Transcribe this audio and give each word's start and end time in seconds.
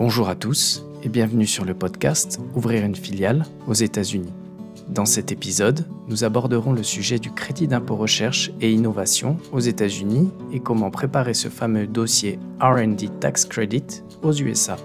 Bonjour 0.00 0.30
à 0.30 0.34
tous 0.34 0.82
et 1.02 1.10
bienvenue 1.10 1.46
sur 1.46 1.66
le 1.66 1.74
podcast 1.74 2.40
Ouvrir 2.54 2.86
une 2.86 2.96
filiale 2.96 3.44
aux 3.66 3.74
États-Unis. 3.74 4.32
Dans 4.88 5.04
cet 5.04 5.30
épisode, 5.30 5.86
nous 6.08 6.24
aborderons 6.24 6.72
le 6.72 6.82
sujet 6.82 7.18
du 7.18 7.30
crédit 7.30 7.68
d'impôt 7.68 7.96
recherche 7.96 8.50
et 8.62 8.72
innovation 8.72 9.36
aux 9.52 9.60
États-Unis 9.60 10.30
et 10.54 10.60
comment 10.60 10.90
préparer 10.90 11.34
ce 11.34 11.48
fameux 11.48 11.86
dossier 11.86 12.38
RD 12.62 13.20
Tax 13.20 13.44
Credit 13.44 14.02
aux 14.22 14.32
USA. 14.32 14.78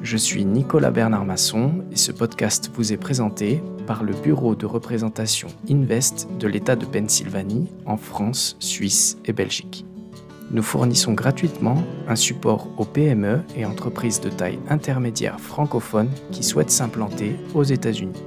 Je 0.00 0.16
suis 0.16 0.46
Nicolas 0.46 0.90
Bernard 0.90 1.26
Masson 1.26 1.84
et 1.92 1.96
ce 1.96 2.10
podcast 2.10 2.70
vous 2.74 2.94
est 2.94 2.96
présenté 2.96 3.62
par 3.86 4.02
le 4.02 4.14
Bureau 4.14 4.54
de 4.54 4.64
représentation 4.64 5.48
Invest 5.68 6.26
de 6.38 6.48
l'État 6.48 6.74
de 6.74 6.86
Pennsylvanie 6.86 7.68
en 7.84 7.98
France, 7.98 8.56
Suisse 8.60 9.18
et 9.26 9.34
Belgique. 9.34 9.84
Nous 10.52 10.62
fournissons 10.62 11.14
gratuitement 11.14 11.82
un 12.08 12.16
support 12.16 12.68
aux 12.76 12.84
PME 12.84 13.40
et 13.56 13.64
entreprises 13.64 14.20
de 14.20 14.28
taille 14.28 14.58
intermédiaire 14.68 15.40
francophones 15.40 16.10
qui 16.30 16.42
souhaitent 16.42 16.70
s'implanter 16.70 17.36
aux 17.54 17.62
États-Unis. 17.62 18.22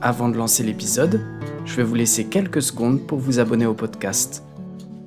Avant 0.00 0.28
de 0.28 0.36
lancer 0.36 0.62
l'épisode, 0.62 1.20
je 1.64 1.76
vais 1.76 1.82
vous 1.82 1.94
laisser 1.94 2.26
quelques 2.26 2.62
secondes 2.62 3.06
pour 3.06 3.18
vous 3.18 3.38
abonner 3.38 3.66
au 3.66 3.74
podcast. 3.74 4.44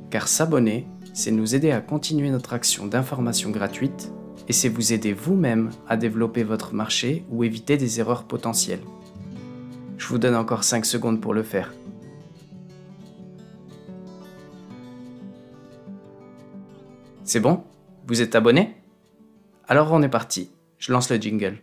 Car 0.09 0.27
s'abonner, 0.27 0.87
c'est 1.13 1.31
nous 1.31 1.55
aider 1.55 1.71
à 1.71 1.81
continuer 1.81 2.29
notre 2.29 2.53
action 2.53 2.87
d'information 2.87 3.49
gratuite 3.49 4.11
et 4.47 4.53
c'est 4.53 4.69
vous 4.69 4.93
aider 4.93 5.13
vous-même 5.13 5.69
à 5.87 5.97
développer 5.97 6.43
votre 6.43 6.73
marché 6.73 7.25
ou 7.29 7.43
éviter 7.43 7.77
des 7.77 7.99
erreurs 7.99 8.23
potentielles. 8.23 8.83
Je 9.97 10.07
vous 10.07 10.17
donne 10.17 10.35
encore 10.35 10.63
5 10.63 10.85
secondes 10.85 11.21
pour 11.21 11.33
le 11.33 11.43
faire. 11.43 11.73
C'est 17.23 17.39
bon? 17.39 17.63
Vous 18.07 18.21
êtes 18.21 18.35
abonné? 18.35 18.75
Alors 19.67 19.91
on 19.91 20.01
est 20.03 20.09
parti. 20.09 20.51
Je 20.77 20.91
lance 20.91 21.09
le 21.09 21.17
jingle. 21.17 21.57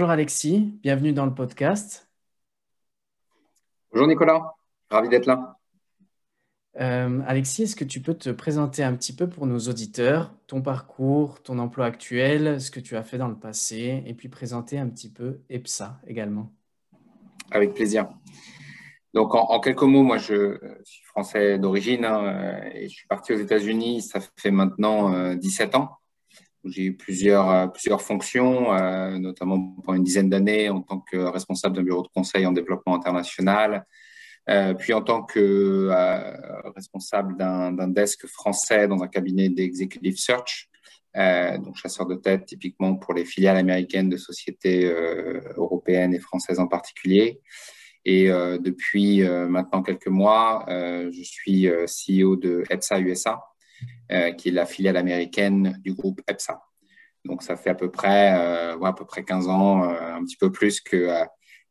Bonjour 0.00 0.12
Alexis, 0.12 0.78
bienvenue 0.82 1.12
dans 1.12 1.26
le 1.26 1.34
podcast. 1.34 2.08
Bonjour 3.92 4.08
Nicolas, 4.08 4.54
ravi 4.88 5.10
d'être 5.10 5.26
là. 5.26 5.58
Euh, 6.80 7.20
Alexis, 7.26 7.64
est-ce 7.64 7.76
que 7.76 7.84
tu 7.84 8.00
peux 8.00 8.14
te 8.14 8.30
présenter 8.30 8.82
un 8.82 8.94
petit 8.94 9.14
peu 9.14 9.28
pour 9.28 9.46
nos 9.46 9.58
auditeurs, 9.58 10.32
ton 10.46 10.62
parcours, 10.62 11.42
ton 11.42 11.58
emploi 11.58 11.84
actuel, 11.84 12.62
ce 12.62 12.70
que 12.70 12.80
tu 12.80 12.96
as 12.96 13.02
fait 13.02 13.18
dans 13.18 13.28
le 13.28 13.38
passé, 13.38 14.02
et 14.06 14.14
puis 14.14 14.30
présenter 14.30 14.78
un 14.78 14.88
petit 14.88 15.12
peu 15.12 15.42
EPSA 15.50 16.00
également? 16.06 16.50
Avec 17.50 17.74
plaisir. 17.74 18.08
Donc 19.12 19.34
en, 19.34 19.60
quelques 19.60 19.82
mots, 19.82 20.02
moi 20.02 20.16
je 20.16 20.58
suis 20.82 21.04
français 21.04 21.58
d'origine 21.58 22.06
hein, 22.06 22.62
et 22.72 22.88
je 22.88 22.94
suis 22.94 23.06
parti 23.06 23.34
aux 23.34 23.38
États-Unis, 23.38 24.00
ça 24.00 24.20
fait 24.38 24.50
maintenant 24.50 25.34
17 25.34 25.74
euh, 25.74 25.78
ans. 25.78 25.99
J'ai 26.64 26.84
eu 26.84 26.96
plusieurs, 26.96 27.50
euh, 27.50 27.66
plusieurs 27.68 28.02
fonctions, 28.02 28.74
euh, 28.74 29.18
notamment 29.18 29.74
pendant 29.82 29.96
une 29.96 30.04
dizaine 30.04 30.28
d'années 30.28 30.68
en 30.68 30.82
tant 30.82 31.00
que 31.00 31.16
responsable 31.16 31.76
d'un 31.76 31.82
bureau 31.82 32.02
de 32.02 32.08
conseil 32.14 32.44
en 32.44 32.52
développement 32.52 32.94
international, 32.94 33.86
euh, 34.50 34.74
puis 34.74 34.92
en 34.92 35.00
tant 35.00 35.22
que 35.22 35.88
responsable 36.74 37.36
d'un 37.38 37.88
desk 37.88 38.26
français 38.26 38.88
dans 38.88 39.02
un 39.02 39.08
cabinet 39.08 39.48
d'executive 39.48 40.18
search, 40.18 40.68
donc 41.14 41.76
chasseur 41.76 42.06
de 42.06 42.14
tête 42.14 42.46
typiquement 42.46 42.94
pour 42.96 43.14
les 43.14 43.24
filiales 43.24 43.56
américaines 43.56 44.08
de 44.08 44.16
sociétés 44.16 44.90
européennes 45.56 46.14
et 46.14 46.20
françaises 46.20 46.58
en 46.58 46.68
particulier. 46.68 47.40
Et 48.04 48.28
depuis 48.28 49.22
maintenant 49.22 49.82
quelques 49.82 50.08
mois, 50.08 50.64
je 50.68 51.22
suis 51.22 51.68
CEO 51.86 52.36
de 52.36 52.64
EPSA 52.70 53.00
USA, 53.00 53.49
qui 54.36 54.48
est 54.48 54.52
la 54.52 54.66
filiale 54.66 54.96
américaine 54.96 55.78
du 55.82 55.94
groupe 55.94 56.20
EPSA. 56.28 56.60
Donc, 57.24 57.42
ça 57.42 57.56
fait 57.56 57.70
à 57.70 57.74
peu 57.74 57.90
près, 57.90 58.34
euh, 58.34 58.82
à 58.82 58.92
peu 58.94 59.04
près 59.04 59.24
15 59.24 59.48
ans, 59.48 59.84
euh, 59.84 60.14
un 60.14 60.24
petit 60.24 60.36
peu 60.36 60.50
plus 60.50 60.80
que 60.80 61.10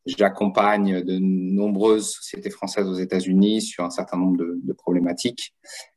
j'accompagne 0.05 1.01
de 1.01 1.17
nombreuses 1.19 2.11
sociétés 2.11 2.49
françaises 2.49 2.87
aux 2.87 2.95
États-Unis 2.95 3.61
sur 3.61 3.83
un 3.83 3.89
certain 3.89 4.17
nombre 4.17 4.37
de, 4.37 4.73
problématiques. 4.73 5.53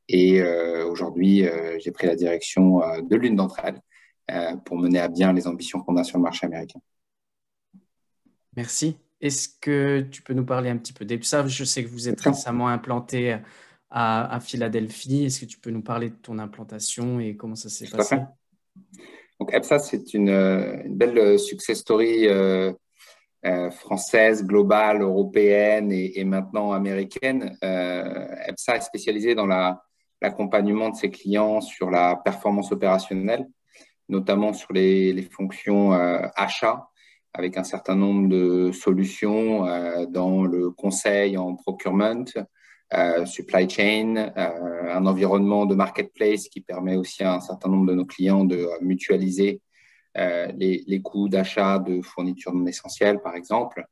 Et 0.08 0.42
aujourd'hui, 0.82 1.46
j'ai 1.78 1.92
pris 1.92 2.06
la 2.06 2.16
direction 2.16 2.80
de 3.00 3.16
l'une 3.16 3.36
d'entre 3.36 3.60
elles 3.64 4.58
pour 4.66 4.76
mener 4.76 4.98
à 4.98 5.08
bien 5.08 5.32
les 5.32 5.46
ambitions 5.46 5.80
qu'on 5.80 5.96
a 5.96 6.04
sur 6.04 6.18
le 6.18 6.24
marché 6.24 6.44
américain. 6.44 6.80
Merci. 8.54 8.96
Est-ce 9.22 9.48
que 9.60 10.02
tu 10.10 10.20
peux 10.20 10.34
nous 10.34 10.44
parler 10.44 10.68
un 10.68 10.76
petit 10.76 10.92
peu 10.92 11.06
d'EPSA 11.06 11.46
Je 11.46 11.64
sais 11.64 11.82
que 11.82 11.88
vous 11.88 12.08
êtes 12.08 12.20
récemment 12.20 12.68
implanté 12.68 13.38
à, 13.92 14.40
Philadelphie. 14.40 15.24
Est-ce 15.24 15.40
que 15.40 15.44
tu 15.46 15.58
peux 15.58 15.70
nous 15.70 15.82
parler 15.82 16.10
de 16.10 16.14
ton 16.14 16.38
implantation 16.38 17.20
et 17.20 17.36
comment 17.36 17.54
ça 17.54 17.68
s'est 17.68 17.88
passé? 17.88 18.16
Donc, 19.38 19.52
EPSA, 19.52 19.78
c'est 19.80 20.14
une, 20.14 20.82
belle 20.88 21.38
success 21.38 21.78
story 21.78 22.26
euh, 22.26 22.72
euh, 23.44 23.70
française, 23.70 24.44
globale, 24.44 25.02
européenne 25.02 25.92
et, 25.92 26.24
maintenant 26.24 26.72
américaine. 26.72 27.56
Euh, 27.62 28.34
EPSA 28.48 28.76
est 28.76 28.80
spécialisée 28.80 29.34
dans 29.34 29.46
l'accompagnement 30.20 30.90
de 30.90 30.96
ses 30.96 31.10
clients 31.10 31.60
sur 31.60 31.90
la 31.90 32.16
performance 32.16 32.72
opérationnelle, 32.72 33.46
notamment 34.08 34.54
sur 34.54 34.72
les, 34.72 35.12
les 35.12 35.22
fonctions 35.22 35.92
achats 35.92 36.88
avec 37.34 37.56
un 37.56 37.64
certain 37.64 37.96
nombre 37.96 38.28
de 38.28 38.72
solutions 38.72 39.64
dans 40.08 40.44
le 40.44 40.70
conseil 40.70 41.38
en 41.38 41.56
procurement, 41.56 42.24
euh, 42.94 43.24
supply 43.24 43.68
chain, 43.68 44.32
euh, 44.36 44.94
un 44.94 45.06
environnement 45.06 45.64
de 45.64 45.74
marketplace 45.74 46.48
qui 46.48 46.60
permet 46.60 46.96
aussi 46.96 47.22
à 47.22 47.34
un 47.34 47.40
certain 47.40 47.70
nombre 47.70 47.86
de 47.86 47.94
nos 47.94 48.04
clients 48.04 48.44
de 48.44 48.68
mutualiser 48.82 49.62
euh, 50.18 50.48
les, 50.58 50.84
les, 50.86 51.00
coûts 51.00 51.28
d'achat 51.28 51.78
de 51.78 52.02
fournitures 52.02 52.52
non 52.52 52.66
essentielles, 52.66 53.20
par 53.22 53.34
exemple. 53.34 53.86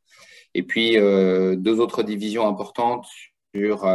Et 0.52 0.62
puis, 0.64 0.96
deux 0.96 1.78
autres 1.78 2.02
divisions 2.02 2.48
importantes 2.48 3.06
sur 3.54 3.86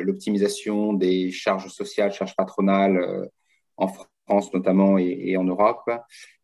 l'optimisation 0.00 0.92
des 0.92 1.32
charges 1.32 1.68
sociales, 1.68 2.12
charges 2.12 2.36
patronales 2.36 3.28
en 3.76 3.88
France 3.88 4.13
notamment 4.28 4.98
et, 4.98 5.36
en 5.36 5.44
Europe. 5.44 5.90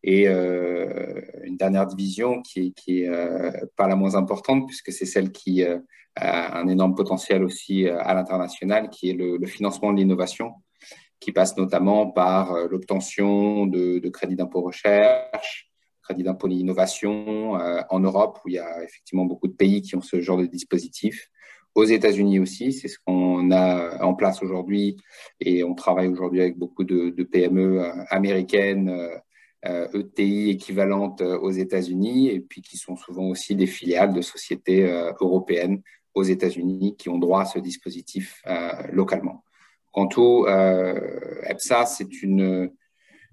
Et 0.03 0.27
une 0.27 1.57
dernière 1.57 1.87
division 1.87 2.41
qui, 2.41 2.73
qui 2.73 3.03
est 3.03 3.11
pas 3.75 3.87
la 3.87 3.95
moins 3.95 4.15
importante 4.15 4.67
puisque 4.67 4.91
c'est 4.91 5.05
celle 5.05 5.31
qui 5.31 5.63
un 6.15 6.67
énorme 6.67 6.95
potentiel 6.95 7.43
aussi 7.43 7.87
euh, 7.87 7.99
à 8.01 8.13
l'international, 8.13 8.89
qui 8.89 9.09
est 9.09 9.13
le, 9.13 9.45
financement 9.45 9.93
de 9.93 9.97
l'innovation, 9.97 10.53
qui 11.19 11.31
passe 11.31 11.57
notamment 11.57 12.07
par 12.07 12.53
euh, 12.53 12.67
l'obtention 12.69 13.65
de, 13.65 14.07
crédits 14.09 14.35
d'impôt 14.35 14.61
recherche, 14.61 15.71
crédit 16.01 16.23
d'impôt 16.23 16.47
d'innovation 16.47 17.59
euh, 17.59 17.81
en 17.89 17.99
Europe, 17.99 18.39
où 18.43 18.49
il 18.49 18.55
y 18.55 18.59
a 18.59 18.83
effectivement 18.83 19.25
beaucoup 19.25 19.47
de 19.47 19.53
pays 19.53 19.81
qui 19.81 19.95
ont 19.95 20.01
ce 20.01 20.19
genre 20.19 20.37
de 20.37 20.45
dispositif. 20.45 21.29
Aux 21.73 21.85
États-Unis 21.85 22.39
aussi, 22.39 22.73
c'est 22.73 22.89
ce 22.89 22.97
qu'on 23.05 23.49
a 23.51 24.03
en 24.03 24.13
place 24.13 24.43
aujourd'hui 24.43 24.97
et 25.39 25.63
on 25.63 25.73
travaille 25.73 26.09
aujourd'hui 26.09 26.41
avec 26.41 26.57
beaucoup 26.57 26.83
de, 26.83 27.23
PME 27.23 27.81
américaines 28.09 29.09
ETI 29.63 30.49
e 30.49 30.51
équivalentes 30.51 31.21
aux 31.21 31.51
États-Unis 31.51 32.29
et 32.29 32.41
puis 32.41 32.61
qui 32.61 32.77
sont 32.77 32.97
souvent 32.97 33.27
aussi 33.27 33.55
des 33.55 33.67
filiales 33.67 34.13
de 34.13 34.21
sociétés 34.21 34.83
européennes 35.21 35.81
aux 36.13 36.23
États-Unis 36.23 36.95
qui 36.97 37.07
ont 37.07 37.17
droit 37.17 37.43
à 37.43 37.45
ce 37.45 37.59
dispositif 37.59 38.43
localement. 38.91 39.45
Quant 39.91 40.09
au 40.17 40.47
EPSA, 40.47 41.85
c'est 41.85 42.21
une, 42.21 42.69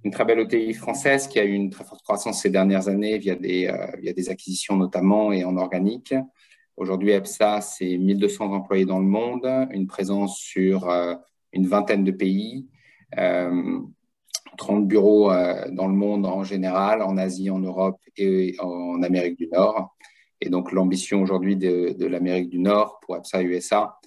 une 0.05 0.11
très 0.13 0.25
belle 0.25 0.41
ETI 0.41 0.75
française 0.75 1.27
qui 1.27 1.41
a 1.41 1.45
eu 1.45 1.53
une 1.53 1.71
très 1.71 1.83
forte 1.83 2.03
croissance 2.03 2.43
ces 2.43 2.51
dernières 2.51 2.87
années 2.89 3.19
via 3.19 3.35
des, 3.35 3.69
via 4.01 4.13
des 4.13 4.31
acquisitions 4.31 4.77
notamment 4.77 5.33
et 5.33 5.45
en 5.45 5.57
organique. 5.57 6.15
Aujourd'hui, 6.79 7.11
EPSA, 7.11 7.61
c'est 7.61 7.99
1200 7.99 8.53
employés 8.53 8.85
dans 8.85 9.01
le 9.01 9.05
monde, 9.05 9.45
une 9.73 9.89
présence 9.89 10.39
sur 10.39 10.89
une 11.53 11.67
vingtaine 11.67 12.05
de 12.05 12.13
pays, 12.13 12.69
30 13.13 14.87
bureaux 14.87 15.29
dans 15.73 15.89
le 15.89 15.95
monde 15.95 16.25
en 16.25 16.45
général, 16.45 17.03
en 17.03 17.17
Asie, 17.17 17.51
en 17.51 17.59
Europe 17.59 18.01
et 18.17 18.55
en 18.61 19.03
Amérique 19.03 19.37
du 19.37 19.49
Nord. 19.49 19.97
Et 20.41 20.51
donc, 20.51 20.71
l'ambition 20.71 21.21
aujourd'hui 21.21 21.57
de, 21.57 21.97
de 21.99 22.07
l'Amérique 22.07 22.49
du 22.49 22.61
Nord 22.61 23.01
pour 23.01 23.17
EPSA 23.17 23.43
USA, 23.43 23.99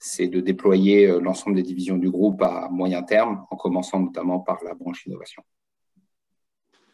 c'est 0.00 0.28
de 0.28 0.40
déployer 0.40 1.06
euh, 1.06 1.20
l'ensemble 1.20 1.56
des 1.56 1.62
divisions 1.62 1.98
du 1.98 2.10
groupe 2.10 2.42
à 2.42 2.68
moyen 2.70 3.02
terme, 3.02 3.44
en 3.50 3.56
commençant 3.56 4.00
notamment 4.00 4.40
par 4.40 4.58
la 4.64 4.74
branche 4.74 5.04
innovation. 5.06 5.42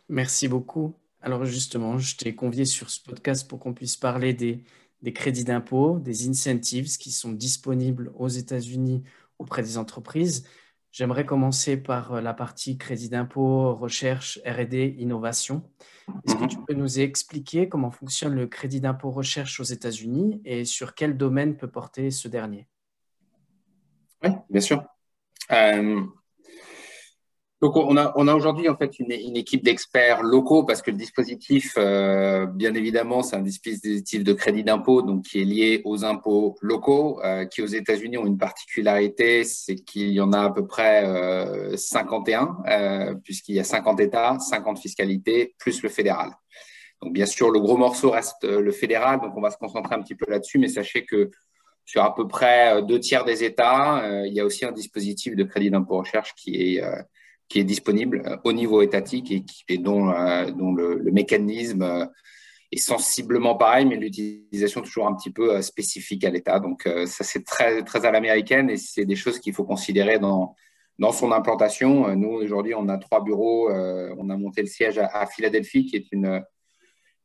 Merci 0.08 0.48
beaucoup. 0.48 0.94
Alors 1.20 1.44
justement, 1.44 1.98
je 1.98 2.16
t'ai 2.16 2.34
convié 2.34 2.64
sur 2.64 2.90
ce 2.90 3.00
podcast 3.02 3.48
pour 3.48 3.60
qu'on 3.60 3.74
puisse 3.74 3.96
parler 3.96 4.34
des, 4.34 4.64
des 5.02 5.12
crédits 5.12 5.44
d'impôt, 5.44 5.98
des 5.98 6.28
incentives 6.28 6.96
qui 6.96 7.10
sont 7.12 7.32
disponibles 7.32 8.12
aux 8.16 8.28
États-Unis 8.28 9.02
auprès 9.38 9.62
des 9.62 9.78
entreprises. 9.78 10.46
J'aimerais 10.92 11.26
commencer 11.26 11.76
par 11.76 12.14
euh, 12.14 12.20
la 12.22 12.32
partie 12.32 12.78
crédit 12.78 13.10
d'impôt, 13.10 13.74
recherche, 13.74 14.40
RD, 14.46 14.74
innovation. 14.98 15.62
Est-ce 16.24 16.36
que 16.36 16.42
mhm. 16.44 16.48
tu 16.48 16.58
peux 16.66 16.72
nous 16.72 17.00
expliquer 17.00 17.68
comment 17.68 17.90
fonctionne 17.90 18.34
le 18.34 18.46
crédit 18.46 18.80
d'impôt 18.80 19.10
recherche 19.10 19.60
aux 19.60 19.64
États-Unis 19.64 20.40
et 20.44 20.64
sur 20.64 20.94
quel 20.94 21.18
domaine 21.18 21.56
peut 21.56 21.70
porter 21.70 22.10
ce 22.10 22.28
dernier? 22.28 22.66
Oui, 24.24 24.30
bien 24.48 24.60
sûr. 24.62 24.82
Euh, 25.52 26.02
donc, 27.62 27.76
on 27.76 27.96
a, 27.96 28.34
aujourd'hui 28.34 28.68
en 28.68 28.76
fait 28.76 28.98
une, 28.98 29.12
équipe 29.12 29.64
d'experts 29.64 30.22
locaux 30.22 30.64
parce 30.64 30.82
que 30.82 30.90
le 30.90 30.96
dispositif, 30.96 31.74
euh, 31.78 32.46
bien 32.46 32.74
évidemment, 32.74 33.22
c'est 33.22 33.36
un 33.36 33.42
dispositif 33.42 34.24
de 34.24 34.32
crédit 34.32 34.62
d'impôt 34.62 35.02
donc 35.02 35.24
qui 35.24 35.40
est 35.40 35.44
lié 35.44 35.82
aux 35.84 36.04
impôts 36.04 36.56
locaux, 36.60 37.20
euh, 37.24 37.46
qui 37.46 37.62
aux 37.62 37.66
États-Unis 37.66 38.18
ont 38.18 38.26
une 38.26 38.38
particularité, 38.38 39.44
c'est 39.44 39.76
qu'il 39.76 40.10
y 40.10 40.20
en 40.20 40.32
a 40.32 40.42
à 40.42 40.50
peu 40.50 40.66
près 40.66 41.04
51, 41.76 43.16
puisqu'il 43.24 43.54
y 43.54 43.60
a 43.60 43.64
50 43.64 44.00
États, 44.00 44.38
50 44.38 44.78
fiscalités, 44.78 45.54
plus 45.58 45.82
le 45.82 45.88
fédéral. 45.88 46.30
Donc, 47.02 47.12
bien 47.12 47.26
sûr, 47.26 47.50
le 47.50 47.60
gros 47.60 47.76
morceau 47.76 48.10
reste 48.10 48.44
le 48.44 48.72
fédéral, 48.72 49.20
donc 49.20 49.36
on 49.36 49.40
va 49.40 49.50
se 49.50 49.58
concentrer 49.58 49.94
un 49.94 50.02
petit 50.02 50.14
peu 50.14 50.30
là-dessus, 50.30 50.58
mais 50.58 50.68
sachez 50.68 51.04
que 51.04 51.30
sur 51.86 52.02
à 52.02 52.14
peu 52.14 52.26
près 52.26 52.76
euh, 52.76 52.82
deux 52.82 53.00
tiers 53.00 53.24
des 53.24 53.44
États, 53.44 54.04
euh, 54.04 54.26
il 54.26 54.34
y 54.34 54.40
a 54.40 54.44
aussi 54.44 54.64
un 54.64 54.72
dispositif 54.72 55.36
de 55.36 55.44
crédit 55.44 55.70
d'impôt 55.70 55.98
recherche 55.98 56.34
qui 56.34 56.76
est, 56.76 56.82
euh, 56.82 57.00
qui 57.48 57.60
est 57.60 57.64
disponible 57.64 58.40
au 58.44 58.52
niveau 58.52 58.82
étatique 58.82 59.30
et, 59.30 59.44
et 59.68 59.78
dont, 59.78 60.06
le, 60.06 61.10
mécanisme 61.12 62.08
est 62.72 62.78
sensiblement 62.78 63.56
pareil, 63.56 63.86
mais 63.86 63.96
l'utilisation 63.96 64.82
toujours 64.82 65.06
un 65.06 65.14
petit 65.14 65.30
peu 65.30 65.62
spécifique 65.62 66.24
à 66.24 66.30
l'État. 66.30 66.58
Donc 66.58 66.88
ça, 67.06 67.24
c'est 67.24 67.44
très, 67.44 67.82
très 67.84 68.04
à 68.04 68.10
l'américaine 68.10 68.68
et 68.68 68.76
c'est 68.76 69.04
des 69.04 69.16
choses 69.16 69.38
qu'il 69.38 69.54
faut 69.54 69.64
considérer 69.64 70.18
dans, 70.18 70.56
dans 70.98 71.12
son 71.12 71.30
implantation. 71.30 72.14
Nous, 72.16 72.30
aujourd'hui, 72.30 72.74
on 72.74 72.88
a 72.88 72.98
trois 72.98 73.22
bureaux. 73.22 73.70
on 73.70 74.28
a 74.30 74.36
monté 74.36 74.62
le 74.62 74.68
siège 74.68 74.98
à 74.98 75.26
Philadelphie, 75.26 75.86
qui 75.86 75.96
est 75.96 76.06
une 76.10 76.42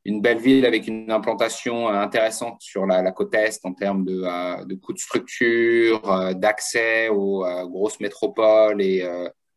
une 0.05 0.21
belle 0.21 0.39
ville 0.39 0.65
avec 0.65 0.87
une 0.87 1.11
implantation 1.11 1.89
euh, 1.89 1.93
intéressante 1.93 2.61
sur 2.61 2.85
la, 2.85 3.11
côte 3.11 3.33
est 3.35 3.59
en 3.63 3.73
termes 3.73 4.03
de, 4.03 4.23
euh, 4.23 4.65
de 4.65 4.75
coûts 4.75 4.93
de 4.93 4.99
structure, 4.99 6.11
euh, 6.11 6.33
d'accès 6.33 7.09
aux 7.09 7.45
grosses 7.69 7.99
métropoles 7.99 8.81
et 8.81 9.07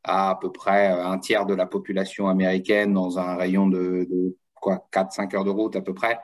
à 0.04 0.30
à 0.30 0.34
peu 0.36 0.52
près 0.52 0.88
un 0.88 1.18
tiers 1.18 1.46
de 1.46 1.54
la 1.54 1.66
population 1.66 2.28
américaine 2.28 2.92
dans 2.92 3.18
un 3.18 3.36
rayon 3.36 3.66
de, 3.68 4.36
quoi 4.54 4.86
4-5 4.92 5.34
heures 5.34 5.44
de 5.44 5.50
route 5.50 5.76
à 5.76 5.80
peu 5.80 5.94
près. 5.94 6.20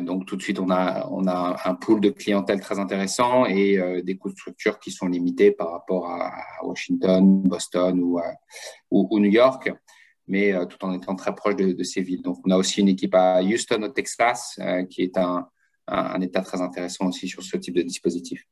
donc 0.00 0.26
tout 0.26 0.36
de 0.36 0.42
suite, 0.42 0.58
on 0.58 0.70
a, 0.70 1.06
on 1.10 1.26
a 1.26 1.56
un 1.64 1.74
pool 1.74 2.00
de 2.00 2.10
clientèle 2.10 2.60
très 2.60 2.78
intéressant 2.78 3.46
et 3.46 4.02
des 4.02 4.16
coûts 4.16 4.30
de 4.30 4.34
structure 4.34 4.78
qui 4.78 4.90
sont 4.90 5.06
limités 5.06 5.52
par 5.52 5.70
rapport 5.70 6.08
à, 6.10 6.32
Washington, 6.62 7.42
Boston 7.42 8.00
ou, 8.00 8.20
ou 8.90 9.20
New 9.20 9.30
York 9.30 9.70
mais 10.26 10.52
euh, 10.52 10.64
tout 10.64 10.82
en 10.84 10.92
étant 10.92 11.14
très 11.14 11.34
proche 11.34 11.56
de, 11.56 11.82
ces 11.82 12.02
villes. 12.02 12.22
Donc, 12.22 12.38
on 12.44 12.50
a 12.50 12.56
aussi 12.56 12.80
une 12.80 12.88
équipe 12.88 13.14
à 13.14 13.42
Houston, 13.42 13.82
au 13.82 13.88
Texas, 13.88 14.58
euh, 14.60 14.84
qui 14.84 15.02
est 15.02 15.16
un, 15.18 15.48
un, 15.86 16.20
état 16.20 16.40
très 16.40 16.60
intéressant 16.60 17.08
aussi 17.08 17.28
sur 17.28 17.42
ce 17.42 17.56
type 17.56 17.74
de 17.74 17.82
dispositif. 17.82 18.46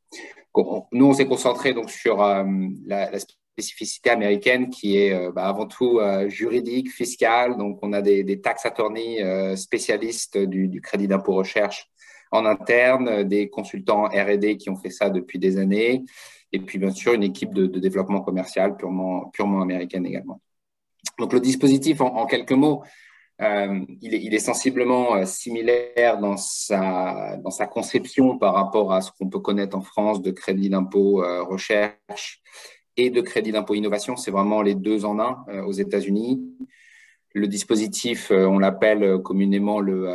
nous, 0.93 1.07
on 1.07 1.13
s'est 1.13 1.27
concentré 1.27 1.73
donc 1.73 1.91
sur 1.91 2.23
euh, 2.23 2.45
la, 2.87 3.11
spécificité 3.53 4.11
américaine 4.11 4.71
qui 4.71 4.97
est 4.97 5.31
bah, 5.33 5.47
avant 5.47 5.67
tout 5.67 6.01
juridique, 6.29 6.91
fiscale. 6.91 7.57
Donc, 7.57 7.79
on 7.83 7.93
a 7.93 8.01
des, 8.01 8.25
des 8.25 8.41
tax 8.41 8.65
attorneys 8.67 9.57
spécialistes 9.57 10.39
du, 10.39 10.81
crédit 10.81 11.07
d'impôt 11.07 11.35
recherche 11.35 11.91
en 12.33 12.47
interne, 12.47 13.25
des 13.25 13.51
consultants 13.51 14.05
R&D 14.05 14.57
qui 14.57 14.71
ont 14.71 14.77
fait 14.77 14.91
ça 14.91 15.11
depuis 15.11 15.39
des 15.39 15.59
années, 15.59 16.03
et 16.51 16.59
puis 16.59 16.79
bien 16.79 16.91
sûr 16.91 17.13
une 17.13 17.23
équipe 17.23 17.53
de, 17.53 17.67
développement 17.67 18.23
commercial 18.23 18.77
purement, 18.77 19.31
américaine 19.61 20.07
également. 20.07 20.41
Donc 21.19 21.33
le 21.33 21.41
dispositif, 21.41 22.01
en, 22.01 22.27
quelques 22.27 22.53
mots, 22.53 22.83
euh, 23.41 23.81
il, 24.01 24.35
est, 24.35 24.39
sensiblement 24.39 25.17
euh, 25.17 25.25
similaire 25.25 26.19
dans 26.19 26.37
sa, 26.37 27.39
conception 27.71 28.39
par 28.39 28.55
rapport 28.55 28.93
à 28.93 29.01
ce 29.01 29.11
qu'on 29.13 29.29
peut 29.29 29.41
connaître 29.41 29.77
en 29.77 29.81
France 29.81 30.23
de 30.23 30.31
crédit 30.31 30.71
d'impôt 30.71 31.23
euh, 31.23 31.43
recherche 31.43 32.43
et 32.97 33.11
de 33.11 33.21
crédit 33.21 33.53
d'impôt 33.53 33.75
innovation. 33.75 34.17
C'est 34.17 34.31
vraiment 34.31 34.63
les 34.63 34.75
deux 34.75 35.05
en 35.05 35.19
un 35.19 35.45
aux 35.65 35.73
États-Unis. 35.73 36.43
Le 37.35 37.49
dispositif, 37.49 38.31
on 38.31 38.59
l'appelle 38.59 39.23
communément 39.23 39.81
le 39.81 40.07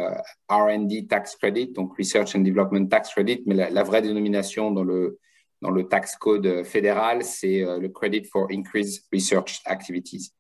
RD 0.50 1.08
Tax 1.08 1.36
Credit, 1.36 1.74
donc 1.74 1.98
Research 1.98 2.36
and 2.36 2.42
Development 2.42 2.88
Tax 2.88 3.10
Credit, 3.10 3.42
mais 3.48 3.56
la, 3.56 3.84
vraie 3.84 4.04
dénomination 4.04 4.70
dans 4.70 4.84
le, 4.84 5.18
dans 5.64 5.72
le 5.72 5.88
tax 5.88 6.16
code 6.16 6.64
fédéral, 6.64 7.24
c'est 7.24 7.62
le 7.62 7.90
Credit 7.90 8.26
for 8.26 8.48
Increased 8.52 9.02
Research 9.12 9.62
Activities. 9.66 10.32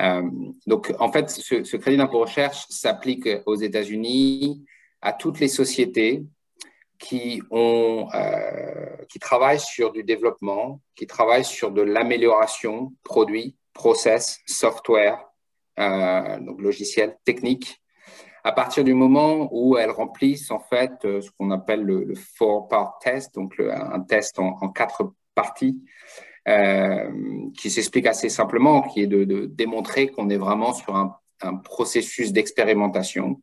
Euh, 0.00 0.22
donc, 0.66 0.94
en 0.98 1.10
fait, 1.12 1.30
ce, 1.30 1.76
crédit 1.76 1.96
d'impôt 1.96 2.20
recherche 2.20 2.66
s'applique 2.68 3.28
aux 3.46 3.56
États-Unis 3.56 4.64
à 5.02 5.12
toutes 5.12 5.40
les 5.40 5.48
sociétés 5.48 6.24
qui, 7.00 7.42
ont, 7.50 8.08
euh, 8.14 8.96
qui 9.08 9.18
travaillent 9.18 9.58
sur 9.58 9.90
du 9.90 10.04
développement, 10.04 10.80
qui 10.94 11.06
travaillent 11.06 11.44
sur 11.44 11.72
de 11.72 11.80
l'amélioration 11.82 12.92
produit, 13.02 13.56
process, 13.72 14.38
software, 14.46 15.18
euh, 15.78 16.38
donc 16.40 16.60
logiciel, 16.60 17.16
technique, 17.24 17.80
à 18.44 18.52
partir 18.52 18.84
du 18.84 18.94
moment 18.94 19.48
où 19.50 19.76
elles 19.76 19.90
remplissent 19.90 20.50
en 20.50 20.60
fait 20.60 20.92
ce 21.02 21.30
qu'on 21.38 21.50
appelle 21.50 21.82
le, 21.82 22.14
four-part 22.14 22.98
test, 23.00 23.34
donc 23.34 23.54
un 23.58 24.00
test 24.00 24.38
en, 24.38 24.68
quatre 24.68 25.12
parties, 25.34 25.82
euh, 26.48 27.10
qui 27.56 27.70
s'explique 27.70 28.06
assez 28.06 28.28
simplement, 28.28 28.82
qui 28.82 29.02
est 29.02 29.06
de, 29.06 29.46
démontrer 29.46 30.08
qu'on 30.08 30.30
est 30.30 30.38
vraiment 30.38 30.72
sur 30.72 30.96
un, 30.96 31.16
processus 31.64 32.32
d'expérimentation 32.32 33.40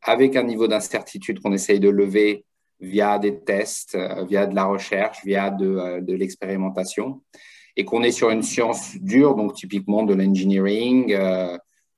avec 0.00 0.34
un 0.34 0.44
niveau 0.44 0.66
d'incertitude 0.66 1.40
qu'on 1.40 1.52
essaye 1.52 1.78
de 1.78 1.90
lever 1.90 2.46
via 2.80 3.18
des 3.18 3.40
tests, 3.40 3.94
euh, 3.94 4.24
via 4.24 4.46
de 4.46 4.54
la 4.54 4.64
recherche, 4.64 5.24
via 5.24 5.50
de, 5.50 5.66
euh, 5.66 6.00
de 6.00 6.14
l'expérimentation, 6.14 7.22
et 7.76 7.84
qu'on 7.84 8.02
est 8.02 8.12
sur 8.12 8.30
une 8.30 8.42
science 8.42 8.96
dure, 8.96 9.34
donc 9.34 9.54
typiquement 9.54 10.04
de 10.04 10.14
l'engineering 10.14 11.16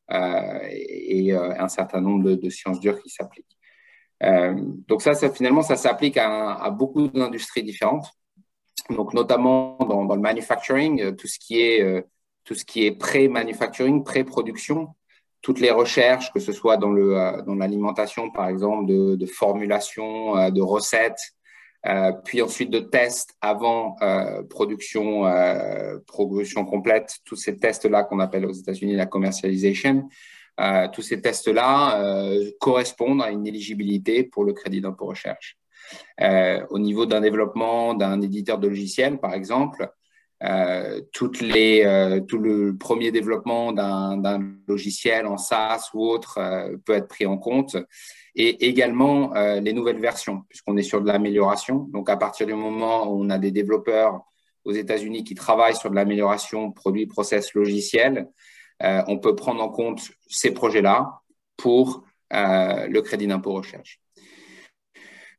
et 0.09 1.33
un 1.35 1.69
certain 1.69 2.01
nombre 2.01 2.33
de, 2.33 2.49
sciences 2.49 2.81
dures 2.81 3.03
qui 3.03 3.11
s'appliquent. 3.11 3.59
donc 4.89 5.03
ça, 5.03 5.13
finalement, 5.31 5.61
ça 5.61 5.77
s'applique 5.77 6.17
à, 6.17 6.71
beaucoup 6.71 7.09
d'industries 7.09 7.63
différentes 7.63 8.07
donc 8.91 9.15
notamment 9.15 9.77
dans, 9.79 10.15
le 10.15 10.21
manufacturing, 10.21 11.01
euh, 11.03 11.13
tout 11.13 11.27
ce 11.27 11.39
qui 11.39 11.61
est 11.61 11.83
euh, 11.83 12.03
tout 12.45 12.55
ce 12.55 12.65
qui 12.65 12.87
est 12.87 12.93
pré-manufacturing, 12.93 14.05
pré-production, 14.05 14.95
toutes 15.47 15.61
les 15.61 15.71
recherches, 15.71 16.33
que 16.33 16.41
ce 16.41 16.51
soit 16.51 16.77
dans 16.77 16.93
euh, 16.93 17.55
l'alimentation 17.57 18.33
par 18.33 18.49
exemple, 18.49 18.87
de, 18.87 19.27
formulation, 19.27 20.51
de 20.51 20.61
recettes, 20.61 21.21
puis 22.25 22.43
ensuite 22.43 22.71
de 22.71 22.81
tests 22.81 23.37
avant 23.41 23.95
production 24.51 25.23
production 26.09 26.65
complète, 26.65 27.19
tous 27.25 27.37
ces 27.37 27.57
tests 27.59 27.85
là 27.85 28.03
qu'on 28.03 28.19
appelle 28.19 28.45
aux 28.45 28.53
États-Unis 28.53 28.97
la 28.97 29.07
commercialisation. 29.07 30.09
tous 30.93 31.03
ces 31.03 31.21
tests-là 31.21 31.71
correspondent 32.59 33.23
à 33.23 33.31
une 33.31 33.47
éligibilité 33.47 34.25
pour 34.25 34.45
le 34.45 34.53
crédit 34.53 34.81
d'impôt 34.81 35.07
recherche. 35.07 35.57
Euh, 36.21 36.65
au 36.71 36.79
niveau 36.79 37.07
d'un 37.07 37.21
développement 37.21 37.95
d'un 37.95 38.21
éditeur 38.21 38.59
de 38.59 38.69
logiciel, 38.69 39.19
par 39.19 39.35
exemple, 39.35 39.91
euh, 40.43 41.01
toutes 41.13 41.41
les, 41.41 41.83
euh, 41.85 42.21
tout 42.21 42.39
le 42.39 42.77
premier 42.77 43.11
développement 43.11 43.73
d'un 43.73 44.41
logiciel 44.69 45.27
en 45.27 45.39
SaaS 45.39 45.91
ou 45.95 46.07
autre 46.07 46.37
euh, 46.39 46.77
peut 46.85 46.93
être 46.93 47.09
pris 47.09 47.25
en 47.25 47.39
compte. 47.39 47.77
Et 48.39 48.67
également 48.67 49.33
les 49.33 49.73
nouvelles 49.73 49.99
versions, 49.99 50.43
puisqu'on 50.51 50.77
est 50.77 50.83
sur 50.83 51.01
de 51.01 51.07
l'amélioration. 51.07 51.89
Donc, 51.91 52.11
à 52.11 52.19
partir 52.19 52.47
du 52.47 52.53
moment 52.53 53.11
où 53.11 53.25
on 53.25 53.31
a 53.31 53.39
des 53.39 53.51
développeurs 53.51 54.21
aux 54.67 54.73
États-Unis 54.73 55.25
qui 55.25 55.35
travaillent 55.35 55.75
sur 55.75 55.89
de 55.89 55.95
l'amélioration 55.95 56.71
produit, 56.71 57.07
process, 57.07 57.55
logiciel, 57.55 58.29
on 58.79 59.17
peut 59.17 59.35
prendre 59.35 59.63
en 59.63 59.71
compte 59.71 60.03
ces 60.29 60.51
projets-là 60.51 61.23
pour 61.57 62.05
le 62.31 63.01
crédit 63.01 63.27
d'impôt 63.27 63.55
recherche 63.55 64.03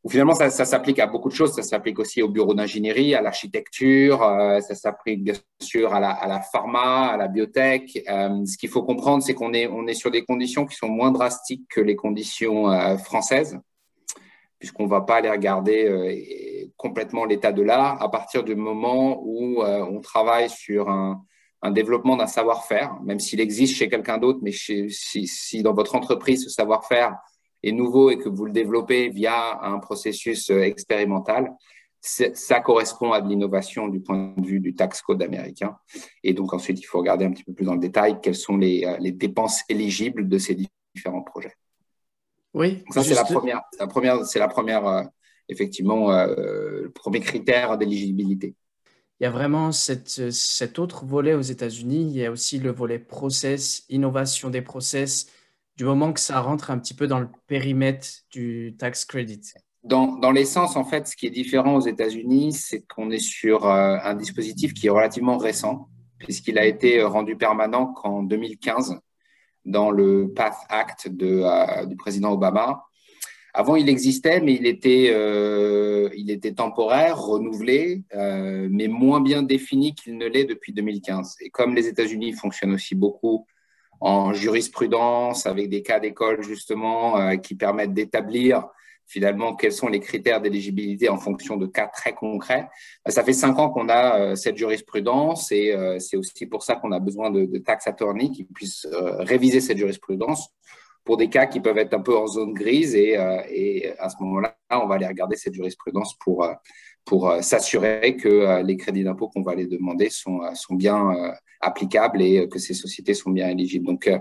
finalement, 0.09 0.35
ça, 0.35 0.49
s'applique 0.49 0.99
à 0.99 1.07
beaucoup 1.07 1.29
de 1.29 1.33
choses. 1.33 1.53
Ça 1.53 1.63
s'applique 1.63 1.99
aussi 1.99 2.21
au 2.21 2.29
bureau 2.29 2.53
d'ingénierie, 2.53 3.15
à 3.15 3.21
l'architecture, 3.21 4.23
euh, 4.23 4.59
ça 4.61 4.75
s'applique 4.75 5.23
bien 5.23 5.33
sûr 5.59 5.93
à 5.93 5.99
la, 5.99 6.41
pharma, 6.41 7.07
à 7.07 7.17
la 7.17 7.27
biotech. 7.27 8.03
Euh, 8.09 8.45
ce 8.45 8.57
qu'il 8.57 8.69
faut 8.69 8.83
comprendre, 8.83 9.23
c'est 9.23 9.33
qu'on 9.33 9.53
est, 9.53 9.67
on 9.67 9.87
est 9.87 9.93
sur 9.93 10.11
des 10.11 10.23
conditions 10.23 10.65
qui 10.65 10.75
sont 10.75 10.89
moins 10.89 11.11
drastiques 11.11 11.67
que 11.69 11.81
les 11.81 11.95
conditions 11.95 12.71
euh, 12.71 12.97
françaises, 12.97 13.59
puisqu'on 14.59 14.83
ne 14.83 14.89
va 14.89 15.01
pas 15.01 15.15
aller 15.15 15.29
regarder 15.29 16.71
complètement 16.77 17.25
l'état 17.25 17.51
de 17.51 17.61
l'art 17.61 18.01
à 18.01 18.09
partir 18.09 18.43
du 18.43 18.55
moment 18.55 19.21
où 19.23 19.61
on 19.61 20.01
travaille 20.01 20.49
sur 20.49 20.89
un, 20.89 21.23
développement 21.71 22.15
d'un 22.15 22.27
savoir-faire, 22.27 22.95
même 23.03 23.19
s'il 23.19 23.41
existe 23.41 23.75
chez 23.75 23.89
quelqu'un 23.89 24.17
d'autre, 24.17 24.39
mais 24.41 24.51
si 24.51 25.61
dans 25.61 25.73
votre 25.73 25.95
entreprise, 25.95 26.45
ce 26.45 26.49
savoir-faire 26.49 27.17
est 27.67 27.71
nouveau 27.71 28.09
et 28.09 28.17
que 28.17 28.29
vous 28.29 28.45
le 28.45 28.51
développez 28.51 29.09
via 29.09 29.59
un 29.61 29.79
processus 29.79 30.49
euh, 30.49 30.61
expérimental, 30.61 31.53
ça 31.99 32.61
correspond 32.61 33.11
à 33.11 33.21
de 33.21 33.27
l'innovation 33.27 33.87
du 33.89 33.99
point 33.99 34.33
de 34.37 34.45
vue 34.45 34.59
du 34.59 34.75
tax 34.75 35.01
code 35.01 35.21
américain. 35.21 35.75
Et 36.23 36.33
donc 36.33 36.53
ensuite, 36.53 36.79
il 36.79 36.83
faut 36.83 36.99
regarder 36.99 37.25
un 37.25 37.31
petit 37.31 37.43
peu 37.43 37.53
plus 37.53 37.65
dans 37.65 37.73
le 37.73 37.79
détail 37.79 38.19
quelles 38.21 38.35
sont 38.35 38.55
les, 38.55 38.85
euh, 38.85 38.97
les 38.99 39.11
dépenses 39.11 39.63
éligibles 39.67 40.29
de 40.29 40.37
ces 40.37 40.55
différents 40.95 41.23
projets. 41.23 41.53
Oui. 42.53 42.83
ça, 42.91 43.03
c'est 43.03 43.13
la 43.13 43.25
première, 43.25 43.61
la 43.79 43.87
première, 43.87 44.25
c'est 44.25 44.39
la 44.39 44.47
première, 44.47 44.87
euh, 44.87 45.03
effectivement, 45.49 46.11
le 46.11 46.91
premier 46.93 47.19
critère 47.19 47.77
d'éligibilité. 47.77 48.55
Il 49.19 49.23
y 49.23 49.27
a 49.27 49.31
vraiment 49.31 49.71
cette, 49.71 50.31
cet 50.31 50.77
autre 50.77 51.05
volet 51.05 51.33
aux 51.33 51.41
États-Unis. 51.41 52.07
Il 52.09 52.15
y 52.15 52.25
a 52.25 52.31
aussi 52.31 52.59
le 52.59 52.71
volet 52.71 52.99
process, 52.99 53.83
innovation 53.89 54.49
des 54.49 54.61
process, 54.61 55.27
du 55.77 55.85
moment 55.85 56.11
que 56.11 56.19
ça 56.19 56.41
rentre 56.41 56.71
un 56.71 56.79
petit 56.79 56.93
peu 56.93 57.07
dans 57.07 57.19
le 57.19 57.29
périmètre 57.47 58.07
du 58.31 58.75
tax 58.77 59.05
credit 59.05 59.53
dans, 59.87 60.31
l'essence, 60.31 60.75
en 60.75 60.83
fait, 60.83 61.07
ce 61.07 61.15
qui 61.15 61.27
est 61.27 61.31
différent 61.31 61.75
aux 61.75 61.81
États-Unis, 61.81 62.53
c'est 62.53 62.81
qu'on 62.81 63.09
est 63.09 63.19
sur 63.19 63.65
euh, 63.65 63.97
un 64.03 64.15
dispositif 64.15 64.73
qui 64.73 64.87
est 64.87 64.91
relativement 64.91 65.37
récent, 65.37 65.87
puisqu'il 66.19 66.57
a 66.57 66.65
été 66.65 67.01
rendu 67.03 67.35
permanent 67.37 67.93
qu'en 67.93 68.23
2015 68.23 68.99
dans 69.65 69.91
le 69.91 70.31
Path 70.33 70.57
Act 70.69 71.09
euh, 71.21 71.85
du 71.85 71.95
président 71.95 72.33
Obama. 72.33 72.83
Avant, 73.53 73.75
il 73.75 73.89
existait, 73.89 74.39
mais 74.39 74.59
euh, 74.85 76.09
il 76.15 76.29
était 76.29 76.53
temporaire, 76.53 77.19
renouvelé, 77.19 78.03
mais 78.13 78.87
moins 78.87 79.19
bien 79.19 79.41
défini 79.41 79.95
qu'il 79.95 80.17
ne 80.17 80.27
l'est 80.27 80.45
depuis 80.45 80.73
2015. 80.73 81.37
Et 81.41 81.49
comme 81.49 81.73
les 81.73 81.87
États-Unis 81.87 82.33
fonctionnent 82.33 82.73
aussi 82.73 82.93
beaucoup 82.93 83.47
en 83.99 84.33
jurisprudence 84.33 85.45
avec 85.45 85.69
des 85.69 85.81
cas 85.81 85.99
d'école 85.99 86.43
justement 86.43 87.19
euh, 87.19 87.35
qui 87.35 87.55
permettent 87.55 87.93
d'établir 87.93 88.67
finalement 89.05 89.55
quels 89.55 89.71
sont 89.71 89.87
les 89.87 90.01
critères 90.01 90.41
d'éligibilité 90.41 91.07
en 91.07 91.17
fonction 91.17 91.55
de 91.55 91.65
cas 91.65 91.87
très 91.87 92.13
concrets. 92.13 92.67
Euh, 93.07 93.11
ça 93.11 93.23
fait 93.23 93.33
cinq 93.33 93.57
ans 93.57 93.69
qu'on 93.69 93.89
a 93.89 94.19
euh, 94.19 94.35
cette 94.35 94.57
jurisprudence 94.57 95.51
et 95.51 95.75
c'est 95.99 96.17
aussi 96.17 96.45
pour 96.45 96.63
ça 96.63 96.75
qu'on 96.75 96.91
a 96.91 96.99
besoin 96.99 97.31
de, 97.31 97.45
de 97.45 97.57
tax 97.57 97.85
qui 98.33 98.43
puissent 98.43 98.87
réviser 99.19 99.61
cette 99.61 99.77
jurisprudence 99.77 100.49
pour 101.03 101.15
des 101.15 101.29
cas 101.29 101.45
qui 101.45 101.61
peuvent 101.61 101.77
être 101.77 101.93
un 101.93 102.01
peu 102.01 102.17
en 102.17 102.27
zone 102.27 102.53
grise 102.53 102.93
et, 102.93 103.15
et 103.49 103.97
à 103.97 104.09
ce 104.09 104.17
moment-là, 104.19 104.57
on 104.71 104.87
va 104.87 104.95
aller 104.95 105.07
regarder 105.07 105.37
cette 105.37 105.53
jurisprudence 105.53 106.17
pour, 106.19 106.45
pour 107.07 107.31
s'assurer 107.41 108.17
que 108.17 108.61
les 108.61 108.77
crédits 108.77 109.03
d'impôt 109.03 109.29
qu'on 109.29 109.41
va 109.41 109.53
aller 109.53 109.65
demander 109.65 110.09
sont, 110.09 110.41
sont 110.53 110.75
bien 110.75 111.33
applicables 111.61 112.21
et 112.21 112.39
euh, 112.39 112.47
que 112.47 112.59
ces 112.59 112.73
sociétés 112.73 113.13
sont 113.13 113.31
bien 113.31 113.49
éligibles. 113.49 113.85
Donc, 113.85 114.07
euh, 114.07 114.19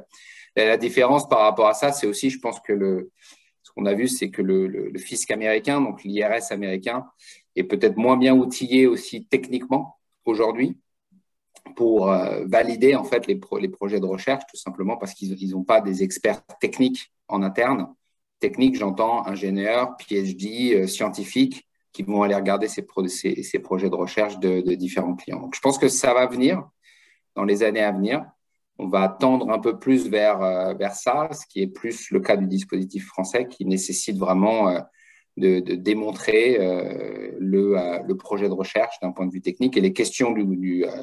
la 0.56 0.76
différence 0.76 1.28
par 1.28 1.40
rapport 1.40 1.68
à 1.68 1.74
ça, 1.74 1.92
c'est 1.92 2.06
aussi, 2.06 2.30
je 2.30 2.38
pense 2.38 2.60
que 2.60 2.72
le, 2.72 3.10
ce 3.62 3.70
qu'on 3.72 3.86
a 3.86 3.94
vu, 3.94 4.08
c'est 4.08 4.30
que 4.30 4.42
le, 4.42 4.66
le, 4.66 4.98
fisc 4.98 5.30
américain, 5.30 5.80
donc 5.80 6.02
l'IRS 6.02 6.50
américain, 6.50 7.04
est 7.54 7.64
peut-être 7.64 7.96
moins 7.96 8.16
bien 8.16 8.34
outillé 8.34 8.86
aussi 8.86 9.26
techniquement 9.26 9.98
aujourd'hui 10.24 10.78
pour 11.74 12.10
euh, 12.10 12.44
valider 12.46 12.94
en 12.94 13.04
fait 13.04 13.26
les, 13.26 13.38
les, 13.60 13.68
projets 13.68 14.00
de 14.00 14.06
recherche, 14.06 14.44
tout 14.50 14.56
simplement 14.56 14.96
parce 14.96 15.12
qu'ils 15.12 15.50
n'ont 15.50 15.64
pas 15.64 15.82
des 15.82 16.02
experts 16.02 16.42
techniques 16.58 17.12
en 17.28 17.42
interne. 17.42 17.92
Technique, 18.38 18.76
j'entends 18.76 19.26
ingénieurs, 19.26 19.96
PhD, 19.98 20.86
scientifiques, 20.86 21.65
qui 21.96 22.02
vont 22.02 22.22
aller 22.22 22.34
regarder 22.34 22.68
ces, 22.68 22.82
projets 22.82 23.88
de 23.88 23.94
recherche 23.94 24.38
de, 24.38 24.74
différents 24.74 25.14
clients. 25.14 25.48
Je 25.54 25.60
pense 25.60 25.78
que 25.78 25.88
ça 25.88 26.12
va 26.12 26.26
venir 26.26 26.68
dans 27.34 27.44
les 27.44 27.62
années 27.62 27.82
à 27.82 27.90
venir. 27.90 28.22
On 28.78 28.86
va 28.86 29.08
tendre 29.08 29.48
un 29.50 29.58
peu 29.58 29.78
plus 29.78 30.06
vers, 30.06 30.42
euh, 30.42 30.74
vers 30.74 30.92
ça, 30.92 31.30
ce 31.32 31.46
qui 31.46 31.62
est 31.62 31.66
plus 31.66 32.10
le 32.10 32.20
cas 32.20 32.36
du 32.36 32.46
dispositif 32.46 33.06
français 33.06 33.48
qui 33.48 33.64
nécessite 33.64 34.18
vraiment 34.18 34.68
euh, 34.68 34.80
de, 35.38 35.60
démontrer 35.60 36.58
euh, 36.60 37.32
le, 37.38 38.12
projet 38.12 38.48
de 38.48 38.52
recherche 38.52 39.00
d'un 39.00 39.12
point 39.12 39.24
de 39.24 39.32
vue 39.32 39.40
technique. 39.40 39.78
Et 39.78 39.80
les 39.80 39.94
questions 39.94 40.34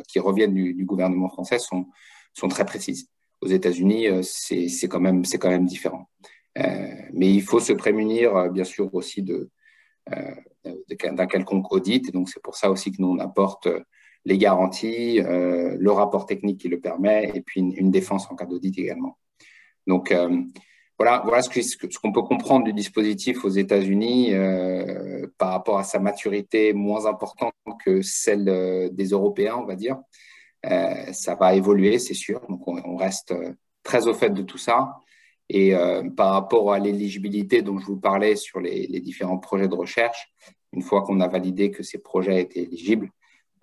qui 0.07 0.19
reviennent 0.19 0.53
du, 0.53 0.85
gouvernement 0.85 1.29
français 1.29 1.57
sont, 1.57 1.87
sont 2.35 2.49
très 2.49 2.65
précises. 2.65 3.09
Aux 3.41 3.47
États-Unis, 3.47 4.09
c'est 4.21 4.87
quand, 4.87 4.99
même, 4.99 5.23
quand 5.25 5.49
même 5.49 5.65
différent. 5.65 6.07
mais 6.55 7.29
il 7.33 7.41
faut 7.41 7.59
se 7.59 7.73
prémunir, 7.73 8.51
bien 8.51 8.63
sûr, 8.63 8.93
aussi 8.93 9.23
de, 9.23 9.49
d'un 10.07 11.27
quelconque 11.27 11.71
audit. 11.71 12.11
Donc, 12.13 12.29
c'est 12.29 12.41
pour 12.41 12.55
ça 12.55 12.69
aussi 12.69 12.91
que 12.91 13.01
nous, 13.01 13.09
on 13.09 13.19
apporte 13.19 13.67
les 14.25 14.37
garanties, 14.37 15.19
euh, 15.19 15.75
le 15.77 15.91
rapport 15.91 16.25
technique 16.25 16.61
qui 16.61 16.69
le 16.69 16.79
permet, 16.79 17.31
et 17.33 17.41
puis 17.41 17.61
une, 17.61 17.91
défense 17.91 18.29
en 18.31 18.35
cas 18.35 18.45
d'audit 18.45 18.77
également. 18.77 19.17
Donc, 19.85 20.11
euh, 20.11 20.41
voilà, 20.97 21.21
voilà 21.25 21.41
ce 21.41 21.99
qu'on 21.99 22.13
peut 22.13 22.21
comprendre 22.21 22.63
du 22.63 22.73
dispositif 22.73 23.43
aux 23.43 23.49
États-Unis 23.49 24.33
euh, 24.33 25.27
par 25.37 25.49
rapport 25.49 25.77
à 25.77 25.83
sa 25.83 25.99
maturité 25.99 26.71
moins 26.71 27.05
importante 27.05 27.53
que 27.83 28.01
celle 28.01 28.89
des 28.93 29.07
Européens, 29.07 29.57
on 29.57 29.65
va 29.65 29.75
dire. 29.75 29.97
ça 30.63 31.35
va 31.35 31.55
évoluer, 31.55 31.99
c'est 31.99 32.13
sûr. 32.13 32.39
Donc, 32.47 32.67
on, 32.67 32.95
reste 32.95 33.33
très 33.81 34.07
au 34.07 34.13
fait 34.13 34.29
de 34.29 34.43
tout 34.43 34.59
ça. 34.59 34.95
Et 35.49 35.73
par 36.15 36.31
rapport 36.33 36.73
à 36.73 36.79
l'éligibilité 36.79 37.61
dont 37.61 37.77
je 37.77 37.85
vous 37.85 37.99
parlais 37.99 38.35
sur 38.35 38.59
les, 38.59 38.87
différents 39.01 39.37
projets 39.37 39.67
de 39.67 39.75
recherche, 39.75 40.33
une 40.71 40.81
fois 40.81 41.03
qu'on 41.03 41.19
a 41.19 41.27
validé 41.27 41.69
que 41.69 41.83
ces 41.83 41.99
projets 41.99 42.41
étaient 42.41 42.63
éligibles, 42.63 43.11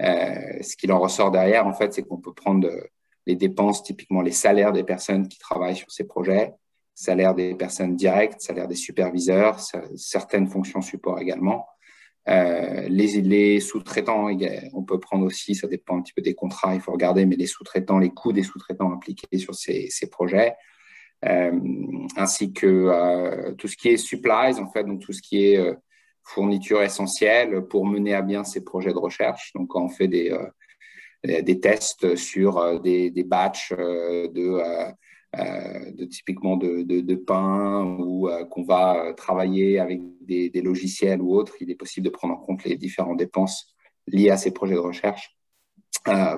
euh, 0.02 0.62
ce 0.62 0.76
qu'il 0.76 0.92
en 0.92 0.98
ressort 0.98 1.30
derrière, 1.30 1.66
en 1.66 1.74
fait, 1.74 1.92
c'est 1.92 2.02
qu'on 2.02 2.16
peut 2.16 2.32
prendre 2.32 2.66
euh, 2.68 2.80
les 3.26 3.36
dépenses, 3.36 3.82
typiquement 3.82 4.22
les 4.22 4.32
salaires 4.32 4.72
des 4.72 4.84
personnes 4.84 5.28
qui 5.28 5.38
travaillent 5.38 5.76
sur 5.76 5.90
ces 5.90 6.04
projets, 6.04 6.54
salaire 6.94 7.34
des 7.34 7.54
personnes 7.54 7.96
directes, 7.96 8.40
salaire 8.40 8.68
des 8.68 8.76
superviseurs, 8.76 9.58
certaines 9.96 10.46
fonctions 10.46 10.80
support 10.80 11.18
également. 11.18 11.66
Euh, 12.28 12.86
les, 12.88 13.60
sous-traitants, 13.60 14.28
on 14.72 14.82
peut 14.82 15.00
prendre 15.00 15.26
aussi, 15.26 15.54
ça 15.54 15.66
dépend 15.66 15.98
un 15.98 16.02
petit 16.02 16.12
peu 16.12 16.22
des 16.22 16.34
contrats, 16.34 16.74
il 16.74 16.80
faut 16.80 16.92
regarder, 16.92 17.26
mais 17.26 17.36
les 17.36 17.46
sous-traitants, 17.46 17.98
les 17.98 18.10
coûts 18.10 18.32
des 18.32 18.42
sous-traitants 18.42 18.92
impliqués 18.92 19.38
sur 19.38 19.54
ces, 19.54 19.90
projets, 20.10 20.50
euh, 20.50 20.54
ainsi 21.22 22.52
que 22.52 22.66
euh, 22.66 23.52
tout 23.54 23.68
ce 23.68 23.76
qui 23.76 23.88
est 23.88 23.96
supplies, 23.96 24.58
en 24.58 24.70
fait, 24.70 24.84
donc 24.84 25.00
tout 25.00 25.12
ce 25.12 25.22
qui 25.22 25.44
est 25.44 25.58
euh, 25.58 25.74
fourniture 26.22 26.82
essentielle 26.82 27.62
pour 27.68 27.86
mener 27.86 28.14
à 28.14 28.22
bien 28.22 28.44
ces 28.44 28.64
projets 28.64 28.92
de 28.92 28.98
recherche. 28.98 29.52
Donc, 29.54 29.68
quand 29.68 29.84
on 29.84 29.88
fait 29.88 30.08
des, 30.08 30.30
euh, 31.26 31.42
des 31.42 31.60
tests 31.60 32.16
sur 32.16 32.58
euh, 32.58 32.78
des, 32.78 33.10
des 33.10 33.24
batchs 33.24 33.74
euh, 33.78 34.28
de, 34.28 36.04
typiquement 36.06 36.56
de, 36.56 36.82
de, 36.82 37.14
pain 37.14 37.84
ou 37.84 38.28
qu'on 38.50 38.64
va 38.64 39.14
travailler 39.16 39.78
avec 39.78 40.00
des, 40.22 40.50
des, 40.50 40.60
logiciels 40.60 41.20
ou 41.22 41.36
autres, 41.36 41.54
il 41.60 41.70
est 41.70 41.76
possible 41.76 42.06
de 42.06 42.10
prendre 42.10 42.34
en 42.34 42.38
compte 42.38 42.64
les 42.64 42.76
différentes 42.76 43.18
dépenses 43.18 43.72
liées 44.08 44.30
à 44.30 44.36
ces 44.36 44.50
projets 44.50 44.74
de 44.74 44.80
recherche 44.80 45.36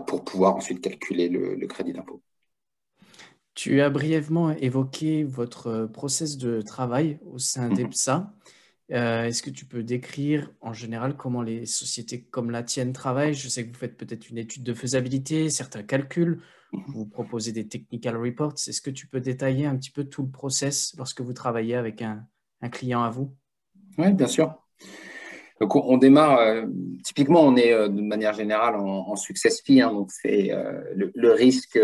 pour 0.06 0.24
pouvoir 0.24 0.56
ensuite 0.56 0.82
calculer 0.82 1.30
le, 1.30 1.54
le 1.54 1.66
crédit 1.66 1.94
d'impôt. 1.94 2.20
Tu 3.54 3.80
as 3.80 3.90
brièvement 3.90 4.50
évoqué 4.50 5.24
votre 5.24 5.86
process 5.86 6.38
de 6.38 6.62
travail 6.62 7.18
au 7.26 7.38
sein 7.38 7.68
mm-hmm. 7.68 7.76
d'EPSA. 7.76 8.34
Euh, 8.92 9.24
est-ce 9.24 9.42
que 9.42 9.50
tu 9.50 9.64
peux 9.64 9.82
décrire 9.82 10.50
en 10.60 10.72
général 10.72 11.16
comment 11.16 11.42
les 11.42 11.64
sociétés 11.64 12.22
comme 12.22 12.50
la 12.50 12.62
tienne 12.62 12.92
travaillent? 12.92 13.34
Je 13.34 13.48
sais 13.48 13.66
que 13.66 13.72
vous 13.72 13.78
faites 13.78 13.96
peut-être 13.96 14.28
une 14.28 14.38
étude 14.38 14.64
de 14.64 14.74
faisabilité, 14.74 15.48
certains 15.48 15.82
calculs, 15.82 16.42
mhm. 16.72 16.82
vous 16.88 17.06
proposez 17.06 17.52
des 17.52 17.66
technical 17.66 18.16
reports. 18.16 18.54
Est-ce 18.66 18.82
que 18.82 18.90
tu 18.90 19.06
peux 19.06 19.20
détailler 19.20 19.64
un 19.66 19.76
petit 19.76 19.90
peu 19.90 20.04
tout 20.04 20.22
le 20.22 20.30
process 20.30 20.94
lorsque 20.98 21.22
vous 21.22 21.32
travaillez 21.32 21.74
avec 21.74 22.02
un, 22.02 22.26
client 22.70 23.02
à 23.02 23.10
vous? 23.10 23.34
Oui, 23.98 24.12
bien 24.12 24.28
sûr. 24.28 24.54
Donc, 25.62 25.76
on, 25.76 25.96
démarre, 25.96 26.40
euh, 26.40 26.66
typiquement, 27.04 27.42
on 27.42 27.54
est 27.54 27.70
de 27.70 28.00
manière 28.02 28.32
générale 28.32 28.74
en, 28.74 29.14
success 29.14 29.62
fee, 29.62 29.80
hein, 29.80 29.92
donc 29.92 30.10
c'est 30.10 30.50
le, 30.96 31.30
risque, 31.30 31.78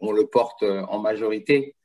on 0.00 0.12
le 0.12 0.26
porte 0.26 0.62
en 0.62 0.98
majorité 0.98 1.76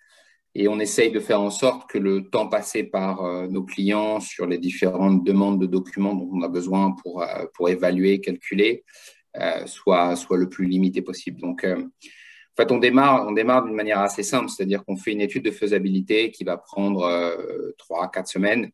et 0.56 0.70
on 0.70 0.80
essaye 0.80 1.12
de 1.12 1.20
faire 1.20 1.42
en 1.42 1.50
sorte 1.50 1.90
que 1.90 1.98
le 1.98 2.30
temps 2.30 2.48
passé 2.48 2.84
par 2.84 3.22
nos 3.50 3.64
clients 3.64 4.22
sur 4.22 4.48
les 4.48 4.58
différentes 4.58 5.26
demandes 5.26 5.60
de 5.60 5.66
documents 5.66 6.16
dont 6.16 6.30
on 6.32 6.42
a 6.42 6.48
besoin 6.48 6.96
pour, 7.04 7.70
évaluer, 7.70 8.22
calculer, 8.22 8.86
soit, 9.66 10.16
soit 10.16 10.38
le 10.38 10.48
plus 10.48 10.68
limité 10.68 11.02
possible. 11.02 11.42
Donc, 11.42 11.66
en 12.58 12.64
fait, 12.64 12.72
on 12.72 12.80
démarre, 12.80 13.28
on 13.28 13.34
démarre 13.34 13.66
d'une 13.66 13.76
manière 13.76 14.00
assez 14.00 14.24
simple, 14.24 14.50
c'est-à-dire 14.50 14.84
qu'on 14.84 14.98
fait 14.98 15.12
une 15.12 15.22
étude 15.22 15.46
de 15.46 15.52
faisabilité 15.52 16.32
qui 16.32 16.44
va 16.44 16.58
prendre 16.58 17.04
euh, 17.04 17.72
trois 17.78 18.06
à 18.06 18.08
quatre 18.08 18.28
semaines. 18.28 18.72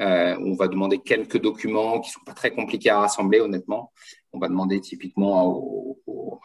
Euh, 0.00 0.36
on 0.40 0.54
va 0.54 0.68
demander 0.68 0.98
quelques 0.98 1.40
documents 1.40 2.00
qui 2.00 2.10
ne 2.10 2.12
sont 2.12 2.24
pas 2.24 2.32
très 2.32 2.50
compliqués 2.52 2.90
à 2.90 3.00
rassembler, 3.00 3.40
honnêtement. 3.40 3.92
On 4.32 4.38
va 4.38 4.48
demander 4.48 4.80
typiquement 4.80 5.96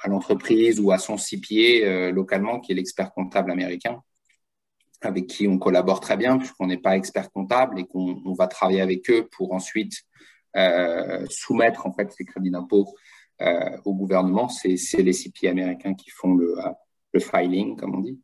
à 0.02 0.10
l'entreprise 0.10 0.80
ou 0.80 0.92
à 0.92 0.98
son 0.98 1.18
CPA 1.18 1.86
euh, 1.86 2.12
localement, 2.12 2.60
qui 2.60 2.72
est 2.72 2.76
l'expert 2.76 3.12
comptable 3.14 3.52
américain, 3.52 4.02
avec 5.02 5.28
qui 5.28 5.48
on 5.48 5.58
collabore 5.58 6.00
très 6.00 6.18
bien, 6.18 6.38
puisqu'on 6.38 6.68
n'est 6.68 6.78
pas 6.78 6.98
expert 6.98 7.32
comptable 7.32 7.80
et 7.80 7.86
qu'on 7.86 8.34
va 8.38 8.48
travailler 8.48 8.82
avec 8.82 9.10
eux 9.10 9.28
pour 9.32 9.54
ensuite 9.54 10.04
soumettre 11.30 11.86
en 11.86 11.92
fait 11.92 12.14
ces 12.14 12.24
crédits 12.24 12.50
d'impôt 12.50 12.88
euh, 13.42 13.78
au 13.84 13.94
gouvernement. 13.94 14.48
C'est 14.48 14.78
les 15.02 15.12
CPI 15.12 15.50
américains 15.50 15.94
qui 15.94 16.10
font 16.10 16.40
euh, 16.40 16.56
le 17.12 17.20
filing, 17.20 17.76
comme 17.76 17.96
on 17.96 18.00
dit. 18.00 18.18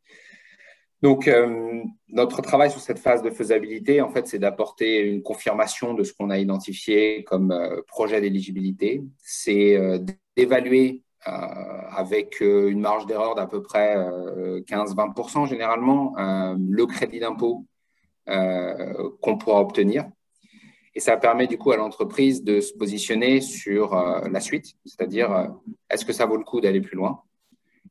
Donc, 1.02 1.28
euh, 1.28 1.84
notre 2.10 2.42
travail 2.42 2.70
sur 2.70 2.80
cette 2.80 3.00
phase 3.00 3.24
de 3.24 3.32
faisabilité, 3.32 4.02
en 4.02 4.10
fait, 4.10 4.28
c'est 4.28 4.40
d'apporter 4.40 5.00
une 5.00 5.24
confirmation 5.24 5.94
de 5.94 6.04
ce 6.04 6.14
qu'on 6.14 6.30
a 6.30 6.38
identifié 6.38 7.24
comme 7.24 7.82
projet 7.88 8.22
d'éligibilité. 8.22 9.02
C'est 9.18 9.80
d'évaluer 10.36 11.02
avec 11.24 12.42
une 12.42 12.82
marge 12.82 13.08
d'erreur 13.08 13.34
d'à 13.36 13.48
peu 13.48 13.64
près 13.64 13.96
15-20% 13.96 15.48
généralement 15.48 16.14
le 16.18 16.86
crédit 16.86 17.20
d'impôt 17.20 17.66
qu'on 18.26 19.38
pourra 19.38 19.62
obtenir. 19.62 20.06
Et 20.94 21.00
ça 21.00 21.18
permet 21.18 21.48
du 21.48 21.58
coup 21.58 21.72
à 21.72 21.78
l'entreprise 21.78 22.44
de 22.44 22.60
se 22.60 22.74
positionner 22.74 23.40
sur 23.42 23.94
euh, 23.94 24.28
la 24.30 24.42
suite, 24.42 24.76
c'est-à-dire 24.86 25.32
euh, 25.32 25.48
est-ce 25.90 26.04
que 26.04 26.12
ça 26.12 26.26
vaut 26.26 26.38
le 26.38 26.44
coup 26.44 26.60
d'aller 26.60 26.82
plus 26.82 26.98
loin? 26.98 27.22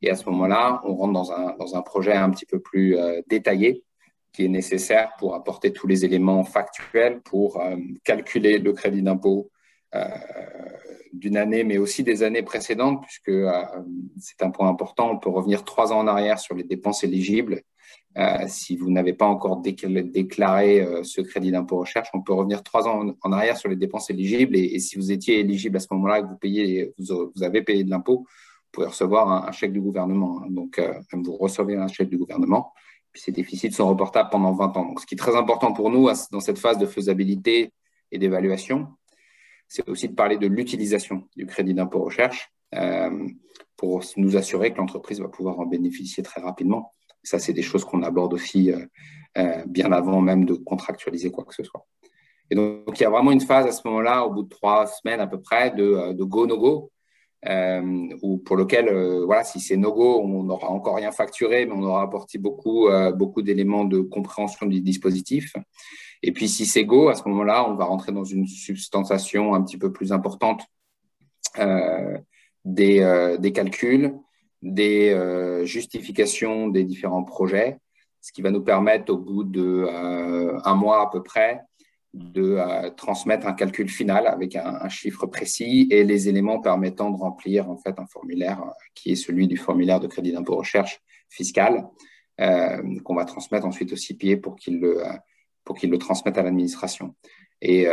Et 0.02 0.10
à 0.10 0.16
ce 0.16 0.28
moment-là, 0.30 0.80
on 0.84 0.94
rentre 0.94 1.12
dans 1.12 1.32
un, 1.32 1.56
dans 1.58 1.76
un 1.76 1.82
projet 1.82 2.12
un 2.12 2.30
petit 2.30 2.46
peu 2.46 2.58
plus 2.58 2.96
euh, 2.96 3.20
détaillé 3.28 3.84
qui 4.32 4.44
est 4.44 4.48
nécessaire 4.48 5.10
pour 5.18 5.34
apporter 5.34 5.72
tous 5.72 5.86
les 5.86 6.04
éléments 6.04 6.44
factuels 6.44 7.20
pour 7.22 7.60
calculer 8.04 8.58
le 8.58 8.72
crédit 8.72 9.02
d'impôt 9.02 9.50
d'une 11.12 11.36
année, 11.36 11.64
mais 11.64 11.78
aussi 11.78 12.04
des 12.04 12.22
années 12.22 12.44
précédentes, 12.44 13.02
puisque 13.02 13.32
c'est 14.20 14.40
un 14.44 14.50
point 14.50 14.68
important. 14.68 15.10
On 15.10 15.18
peut 15.18 15.30
revenir 15.30 15.64
trois 15.64 15.92
ans 15.92 15.98
en 15.98 16.06
arrière 16.06 16.38
sur 16.38 16.54
les 16.54 16.62
dépenses 16.62 17.02
éligibles 17.02 17.64
euh, 18.18 18.44
si 18.48 18.76
vous 18.76 18.90
n'avez 18.90 19.12
pas 19.12 19.26
encore 19.26 19.58
déclaré 19.62 20.80
euh, 20.80 21.04
ce 21.04 21.20
crédit 21.20 21.52
d'impôt 21.52 21.78
recherche, 21.78 22.08
on 22.12 22.20
peut 22.20 22.32
revenir 22.32 22.64
trois 22.64 22.88
ans 22.88 23.14
en, 23.22 23.32
arrière 23.32 23.56
sur 23.56 23.68
les 23.68 23.76
dépenses 23.76 24.10
éligibles. 24.10 24.56
Et, 24.56 24.80
si 24.80 24.96
vous 24.96 25.12
étiez 25.12 25.38
éligible 25.38 25.76
à 25.76 25.80
ce 25.80 25.86
moment-là 25.92 26.18
et 26.18 26.22
que 26.22 26.26
vous, 26.26 26.36
payez, 26.36 26.92
vous, 26.98 27.42
avez 27.42 27.62
payé 27.62 27.84
de 27.84 27.90
l'impôt, 27.90 28.26
pouvez 28.72 28.86
recevoir 28.86 29.48
un, 29.48 29.52
chèque 29.52 29.72
du 29.72 29.80
gouvernement. 29.80 30.42
Hein. 30.42 30.46
Donc, 30.50 30.78
euh, 30.78 30.94
vous 31.12 31.36
recevez 31.36 31.76
un 31.76 31.88
chèque 31.88 32.10
du 32.10 32.18
gouvernement. 32.18 32.72
Puis 33.12 33.22
ces 33.22 33.32
déficits 33.32 33.72
sont 33.72 33.88
reportables 33.88 34.30
pendant 34.30 34.52
20 34.52 34.76
ans. 34.76 34.86
Donc, 34.86 35.00
ce 35.00 35.06
qui 35.06 35.14
est 35.14 35.18
très 35.18 35.36
important 35.36 35.72
pour 35.72 35.90
nous 35.90 36.08
dans 36.30 36.40
cette 36.40 36.58
phase 36.58 36.78
de 36.78 36.86
faisabilité 36.86 37.72
et 38.12 38.18
d'évaluation, 38.18 38.88
c'est 39.66 39.88
aussi 39.88 40.08
de 40.08 40.14
parler 40.14 40.36
de 40.36 40.46
l'utilisation 40.46 41.28
du 41.36 41.46
crédit 41.46 41.74
d'impôt 41.74 42.04
recherche 42.04 42.52
pour 43.76 44.02
nous 44.16 44.36
assurer 44.36 44.72
que 44.72 44.78
l'entreprise 44.78 45.20
va 45.20 45.28
pouvoir 45.28 45.58
en 45.58 45.66
bénéficier 45.66 46.22
très 46.22 46.40
rapidement 46.40 46.92
ça, 47.22 47.38
c'est 47.38 47.52
des 47.52 47.62
choses 47.62 47.84
qu'on 47.84 48.02
aborde 48.02 48.32
aussi 48.32 48.72
euh, 48.72 48.84
euh, 49.38 49.62
bien 49.66 49.92
avant 49.92 50.20
même 50.20 50.44
de 50.44 50.54
contractualiser 50.54 51.30
quoi 51.30 51.44
que 51.44 51.54
ce 51.54 51.64
soit. 51.64 51.86
Et 52.50 52.54
donc, 52.54 52.98
il 52.98 53.02
y 53.02 53.06
a 53.06 53.10
vraiment 53.10 53.30
une 53.30 53.40
phase 53.40 53.66
à 53.66 53.72
ce 53.72 53.86
moment-là, 53.86 54.24
au 54.24 54.32
bout 54.32 54.42
de 54.42 54.48
trois 54.48 54.86
semaines 54.86 55.20
à 55.20 55.26
peu 55.26 55.40
près, 55.40 55.70
de, 55.70 56.24
euh, 57.48 58.08
ou 58.22 58.38
pour 58.38 58.56
lequel, 58.56 58.92
voilà, 59.24 59.44
si 59.44 59.60
c'est 59.60 59.76
no-go, 59.76 60.20
on 60.22 60.44
n'aura 60.44 60.68
encore 60.70 60.96
rien 60.96 61.12
facturé, 61.12 61.66
mais 61.66 61.72
on 61.72 61.82
aura 61.82 62.02
apporté 62.02 62.38
beaucoup, 62.38 62.88
beaucoup 63.14 63.42
d'éléments 63.42 63.84
de 63.84 64.00
compréhension 64.00 64.66
du 64.66 64.80
dispositif. 64.80 65.54
Et 66.22 66.32
puis, 66.32 66.48
si 66.48 66.66
c'est 66.66 66.84
go, 66.84 67.08
à 67.08 67.14
ce 67.14 67.26
moment-là, 67.28 67.68
on 67.68 67.74
va 67.74 67.86
rentrer 67.86 68.12
dans 68.12 68.24
une 68.24 68.46
substantiation 68.46 69.54
un 69.54 69.62
petit 69.62 69.78
peu 69.78 69.90
plus 69.92 70.12
importante 70.12 70.62
des, 72.64 73.36
des 73.38 73.52
calculs, 73.52 74.14
des 74.62 75.10
euh, 75.10 75.64
justifications 75.64 76.68
des 76.68 76.84
différents 76.84 77.24
projets, 77.24 77.78
ce 78.20 78.32
qui 78.32 78.42
va 78.42 78.50
nous 78.50 78.62
permettre 78.62 79.12
au 79.12 79.16
bout 79.16 79.44
de 79.44 79.86
euh, 79.88 80.58
un 80.64 80.74
mois 80.74 81.02
à 81.02 81.10
peu 81.10 81.22
près 81.22 81.62
de 82.12 82.56
euh, 82.58 82.90
transmettre 82.90 83.46
un 83.46 83.52
calcul 83.52 83.88
final 83.88 84.26
avec 84.26 84.56
un, 84.56 84.88
chiffre 84.88 85.26
précis 85.26 85.86
et 85.90 86.04
les 86.04 86.28
éléments 86.28 86.60
permettant 86.60 87.10
de 87.10 87.16
remplir 87.16 87.70
en 87.70 87.76
fait 87.76 87.98
un 87.98 88.06
formulaire 88.06 88.62
qui 88.94 89.12
est 89.12 89.16
celui 89.16 89.46
du 89.46 89.56
formulaire 89.56 90.00
de 90.00 90.06
crédit 90.06 90.32
d'impôt 90.32 90.56
recherche 90.56 91.00
fiscal 91.28 91.86
qu'on 93.04 93.14
va 93.14 93.26
transmettre 93.26 93.66
ensuite 93.66 93.92
au 93.92 93.96
CPA 93.96 94.38
pour 94.42 94.56
qu'il 94.56 94.80
le 94.80 95.02
pour 95.62 95.76
qu'il 95.76 95.90
le 95.90 95.98
transmette 95.98 96.38
à 96.38 96.42
l'administration. 96.42 97.14
Et 97.60 97.86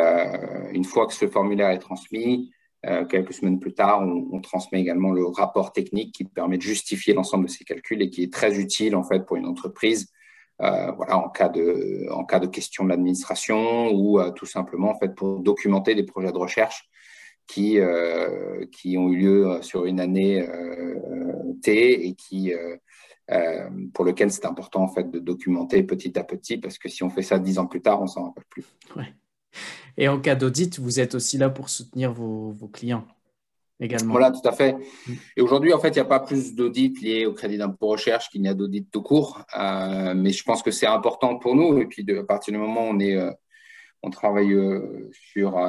une 0.72 0.86
fois 0.86 1.06
que 1.06 1.14
ce 1.14 1.28
formulaire 1.28 1.70
est 1.70 1.80
transmis, 1.80 2.50
euh, 2.86 3.06
quelques 3.06 3.34
semaines 3.34 3.60
plus 3.60 3.74
tard, 3.74 4.02
on, 4.02 4.40
transmet 4.40 4.80
également 4.80 5.12
le 5.12 5.26
rapport 5.26 5.74
technique 5.74 6.14
qui 6.14 6.24
permet 6.24 6.58
de 6.58 6.62
justifier 6.62 7.14
l'ensemble 7.14 7.46
de 7.46 7.50
ces 7.50 7.66
calculs 7.66 8.02
et 8.02 8.10
qui 8.10 8.24
est 8.24 8.32
très 8.32 8.60
utile 8.60 8.96
en 8.96 9.04
fait 9.04 9.26
pour 9.26 9.36
une 9.36 9.48
entreprise, 9.48 10.12
euh, 10.62 10.92
voilà, 10.92 11.18
en 11.18 11.30
cas 11.30 11.50
de 11.50 12.08
en 12.12 12.26
cas 12.26 12.40
de 12.40 12.48
question 12.48 12.84
de 12.84 12.90
l'administration 12.90 13.92
ou 13.92 14.20
euh, 14.20 14.32
tout 14.32 14.46
simplement 14.46 14.90
en 14.90 14.98
fait 14.98 15.14
pour 15.14 15.40
documenter 15.40 15.94
des 15.94 16.04
projets 16.04 16.32
de 16.32 16.38
recherche 16.38 16.90
qui 17.48 17.80
qui 18.74 18.98
ont 18.98 19.10
eu 19.10 19.18
lieu 19.18 19.62
sur 19.62 19.86
une 19.86 20.02
année 20.02 20.46
T 21.62 22.08
et 22.08 22.14
qui 22.16 22.52
pour 23.94 24.04
lequel 24.04 24.32
c'est 24.32 24.46
important 24.46 24.84
en 24.84 24.90
fait 24.90 25.10
de 25.10 25.20
documenter 25.20 25.84
petit 25.84 26.20
à 26.20 26.26
petit 26.26 26.58
parce 26.58 26.78
que 26.78 26.90
si 26.90 27.04
on 27.04 27.10
fait 27.10 27.22
ça 27.22 27.40
dix 27.40 27.58
ans 27.58 27.66
plus 27.66 27.82
tard, 27.82 28.02
on 28.02 28.08
s'en 28.08 28.26
rappelle 28.26 28.44
plus. 28.50 28.66
Ouais. 28.98 29.14
Et 29.98 30.08
en 30.08 30.20
cas 30.20 30.36
d'audit, 30.36 30.80
vous 30.80 31.00
êtes 31.00 31.16
aussi 31.16 31.38
là 31.38 31.50
pour 31.50 31.70
soutenir 31.70 32.14
vos, 32.14 32.54
clients 32.72 33.08
également. 33.80 34.14
Voilà, 34.14 34.32
tout 34.32 34.48
à 34.48 34.52
fait. 34.52 34.74
Mm. 34.74 35.14
Et 35.38 35.42
aujourd'hui, 35.42 35.74
en 35.74 35.80
fait, 35.80 35.90
il 35.90 35.94
n'y 35.94 36.00
a 36.00 36.06
pas 36.06 36.20
plus 36.20 36.56
d'audit 36.56 37.00
liés 37.02 37.26
au 37.26 37.34
crédit 37.34 37.58
d'impôt 37.58 37.88
recherche 37.88 38.30
qu'il 38.30 38.42
n'y 38.42 38.50
a 38.50 38.54
d'audit 38.54 38.90
tout 38.92 39.02
court. 39.02 39.44
Euh, 39.58 40.14
mais 40.16 40.32
je 40.32 40.44
pense 40.44 40.64
que 40.64 40.72
c'est 40.72 40.88
important 40.88 41.38
pour 41.38 41.56
nous. 41.56 41.80
Et 41.80 41.86
puis, 41.86 42.06
à 42.18 42.24
partir 42.24 42.54
du 42.54 42.60
moment 42.60 42.88
où 42.88 42.94
on, 42.94 43.00
est, 43.00 43.16
euh, 43.16 43.32
on 44.04 44.10
travaille 44.10 44.54
euh, 44.54 45.10
sur, 45.12 45.60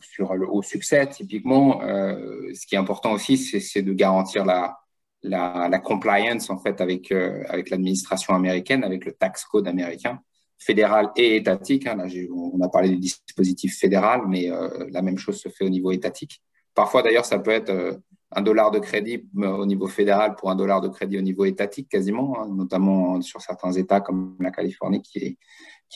sur 0.00 0.34
le, 0.34 0.48
au 0.48 0.62
succès, 0.62 1.06
typiquement, 1.06 1.80
ce 1.80 2.66
qui 2.66 2.74
est 2.74 2.78
important 2.78 3.12
aussi, 3.12 3.36
c'est 3.36 3.82
de 3.82 3.92
garantir 3.92 4.44
la, 4.44 4.78
la, 5.22 5.68
la, 5.70 5.78
compliance 5.78 6.50
en 6.50 6.58
fait 6.58 6.80
avec, 6.80 7.10
avec 7.12 7.70
l'administration 7.70 8.34
américaine, 8.34 8.84
avec 8.84 9.04
le 9.04 9.12
tax 9.12 9.44
code 9.44 9.66
américain 9.68 10.20
fédéral 10.58 11.10
et 11.16 11.36
étatique. 11.36 11.86
Hein. 11.86 11.96
Là, 11.96 12.04
on 12.32 12.60
a 12.60 12.68
parlé 12.68 12.90
du 12.90 12.98
dispositif 12.98 13.78
fédéral, 13.78 14.22
mais 14.28 14.50
la 14.90 15.02
même 15.02 15.18
chose 15.18 15.40
se 15.40 15.48
fait 15.48 15.64
au 15.64 15.68
niveau 15.68 15.92
étatique. 15.92 16.40
Parfois, 16.74 17.02
d'ailleurs, 17.02 17.24
ça 17.24 17.38
peut 17.38 17.50
être 17.50 17.70
euh, 17.70 17.94
un 18.32 18.42
dollar 18.42 18.70
de 18.70 18.78
crédit 18.78 19.28
euh, 19.38 19.48
au 19.48 19.66
niveau 19.66 19.86
fédéral 19.86 20.34
pour 20.36 20.50
un 20.50 20.56
dollar 20.56 20.80
de 20.80 20.88
crédit 20.88 21.18
au 21.18 21.22
niveau 21.22 21.44
étatique, 21.44 21.88
quasiment, 21.88 22.40
hein, 22.40 22.48
notamment 22.48 23.20
sur 23.20 23.40
certains 23.40 23.72
États 23.72 24.00
comme 24.00 24.36
la 24.40 24.50
Californie, 24.50 25.02
qui 25.02 25.38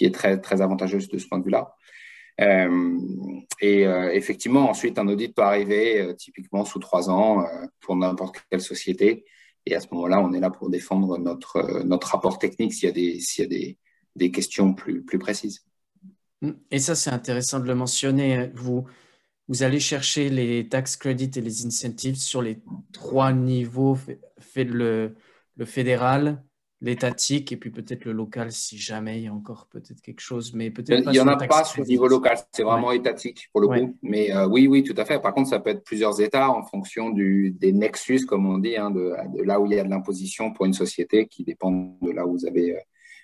est, 0.01 0.15
très, 0.15 0.63
avantageuse 0.63 1.09
de 1.09 1.19
ce 1.19 1.27
point 1.27 1.39
de 1.39 1.45
vue-là. 1.45 1.75
et 3.61 3.83
effectivement, 4.13 4.71
ensuite, 4.71 4.97
un 4.99 5.09
audit 5.09 5.35
peut 5.35 5.43
arriver 5.43 6.15
typiquement 6.17 6.65
sous 6.65 6.79
trois 6.79 7.11
ans 7.11 7.45
pour 7.81 7.97
n'importe 7.97 8.37
quelle 8.49 8.61
société. 8.61 9.25
Et 9.67 9.75
à 9.75 9.81
ce 9.81 9.89
moment-là, 9.93 10.21
on 10.21 10.33
est 10.33 10.41
là 10.41 10.51
pour 10.51 10.71
défendre 10.71 11.19
notre, 11.19 12.07
rapport 12.07 12.39
technique 12.39 12.73
s'il 12.73 12.89
y 12.89 13.43
a 13.43 13.77
des, 14.17 14.31
questions 14.31 14.73
plus, 14.73 15.03
plus 15.03 15.19
précises. 15.19 15.67
Et 16.71 16.79
ça, 16.79 16.95
c'est 16.95 17.11
intéressant 17.11 17.61
de 17.61 17.67
le 17.67 17.75
mentionner. 17.75 18.51
Vous, 18.55 18.87
vous 19.49 19.63
allez 19.63 19.81
chercher 19.81 20.29
les 20.29 20.69
tax 20.69 20.97
credits 20.97 21.31
et 21.37 21.41
les 21.41 21.67
incentives 21.67 22.17
sur 22.17 22.43
les 22.43 22.59
trois 22.93 23.33
niveaux, 23.33 23.97
fait 24.39 24.65
le, 24.65 25.15
le 25.57 25.65
fédéral, 25.65 26.43
l'étatique 26.81 27.51
et 27.51 27.57
puis 27.57 27.71
peut-être 27.71 28.05
le 28.05 28.13
local 28.13 28.53
si 28.53 28.79
jamais 28.79 29.19
il 29.19 29.25
y 29.25 29.27
a 29.27 29.35
encore 29.35 29.67
peut-être 29.67 30.01
quelque 30.01 30.21
chose, 30.21 30.53
mais 30.55 30.71
peut-être 30.71 31.07
Il 31.07 31.13
n'y 31.13 31.21
en 31.21 31.27
a 31.27 31.37
pas 31.37 31.65
sur 31.65 31.83
le 31.83 31.89
niveau 31.89 32.07
local, 32.07 32.39
c'est 32.53 32.63
vraiment 32.63 32.93
étatique 32.93 33.49
pour 33.53 33.61
le 33.61 33.69
coup. 33.69 33.97
Mais 34.03 34.33
euh, 34.33 34.47
oui, 34.47 34.69
oui, 34.69 34.85
tout 34.85 34.95
à 34.97 35.05
fait. 35.05 35.21
Par 35.21 35.35
contre, 35.35 35.49
ça 35.49 35.59
peut 35.59 35.71
être 35.71 35.83
plusieurs 35.83 36.21
États 36.21 36.51
en 36.51 36.63
fonction 36.63 37.11
du, 37.11 37.51
des 37.59 37.73
nexus, 37.73 38.27
comme 38.27 38.47
on 38.47 38.59
dit, 38.59 38.77
hein, 38.77 38.91
de, 38.91 39.15
de, 39.37 39.43
là 39.43 39.59
où 39.59 39.67
il 39.67 39.75
y 39.75 39.81
a 39.81 39.85
de 39.85 39.91
l'imposition 39.91 40.53
pour 40.53 40.67
une 40.67 40.75
société 40.75 41.27
qui 41.27 41.43
dépend 41.43 41.99
de 42.01 42.11
là 42.13 42.27
où 42.27 42.33
vous 42.33 42.47
avez 42.47 42.77
euh, 42.77 42.81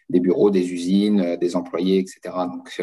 des 0.08 0.20
bureaux, 0.20 0.50
des 0.50 0.72
usines, 0.72 1.37
des 1.37 1.56
employés, 1.56 1.98
etc. 1.98 2.34
Donc, 2.52 2.82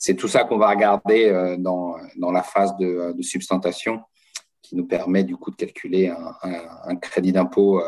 c'est 0.00 0.16
tout 0.16 0.26
ça 0.26 0.42
qu'on 0.42 0.58
va 0.58 0.70
regarder 0.70 1.56
dans, 1.58 1.94
dans 2.16 2.32
la 2.32 2.42
phase 2.42 2.76
de, 2.78 3.12
de, 3.12 3.22
substantation 3.22 4.00
qui 4.62 4.74
nous 4.74 4.86
permet 4.86 5.22
du 5.22 5.36
coup 5.36 5.52
de 5.52 5.56
calculer 5.56 6.12
un, 6.42 6.96
crédit 6.96 7.30
d'impôt 7.30 7.80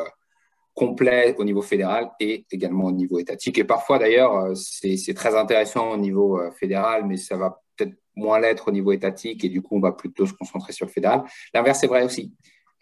complet 0.74 1.34
au 1.38 1.44
niveau 1.44 1.62
fédéral 1.62 2.10
et 2.18 2.46
également 2.50 2.84
au 2.84 2.92
niveau 2.92 3.18
étatique. 3.18 3.58
Et 3.58 3.64
parfois, 3.64 3.98
d'ailleurs, 3.98 4.36
euh, 4.36 4.54
c'est 4.54 5.14
très 5.14 5.36
intéressant 5.36 5.90
au 5.90 5.96
niveau 5.96 6.40
euh, 6.40 6.50
fédéral, 6.52 7.06
mais 7.06 7.16
ça 7.16 7.36
va 7.36 7.60
peut-être 7.76 7.94
moins 8.16 8.40
l'être 8.40 8.68
au 8.68 8.72
niveau 8.72 8.92
étatique 8.92 9.44
et 9.44 9.48
du 9.48 9.62
coup, 9.62 9.76
on 9.76 9.80
va 9.80 9.92
plutôt 9.92 10.26
se 10.26 10.32
concentrer 10.32 10.72
sur 10.72 10.86
le 10.86 10.92
fédéral. 10.92 11.24
L'inverse 11.54 11.82
est 11.82 11.86
vrai 11.86 12.04
aussi. 12.04 12.34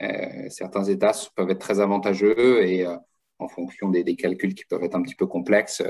Euh, 0.03 0.49
certains 0.49 0.85
États 0.85 1.13
peuvent 1.35 1.51
être 1.51 1.59
très 1.59 1.81
avantageux 1.81 2.65
et 2.65 2.87
en 3.39 3.49
fonction 3.49 3.89
des, 3.89 4.05
calculs 4.17 4.55
qui 4.55 4.65
peuvent 4.67 4.85
être 4.85 4.95
un 4.95 5.03
petit 5.03 5.15
peu 5.15 5.27
complexes, 5.27 5.83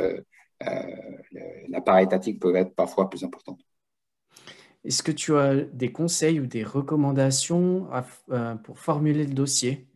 la 0.61 1.81
part 1.81 1.99
étatique 1.99 2.41
peut 2.41 2.55
être 2.57 2.75
parfois 2.75 3.09
plus 3.09 3.25
importante. 3.25 3.61
Est-ce 4.85 5.03
que 5.03 5.13
tu 5.13 5.37
as 5.37 5.57
des 5.57 5.93
conseils 5.93 6.41
ou 6.41 6.47
des 6.47 6.65
recommandations 6.65 7.89
pour 8.65 8.79
formuler 8.79 9.27
le 9.27 9.35
dossier? 9.35 9.87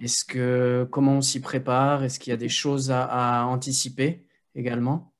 Est-ce 0.00 0.24
que 0.24 0.86
comment 0.90 1.14
on 1.14 1.20
s'y 1.20 1.40
prépare? 1.40 2.04
Est-ce 2.04 2.18
qu'il 2.18 2.30
y 2.30 2.34
a 2.34 2.38
des 2.38 2.48
choses 2.48 2.90
à, 2.90 3.46
anticiper 3.46 4.24
également? 4.54 5.12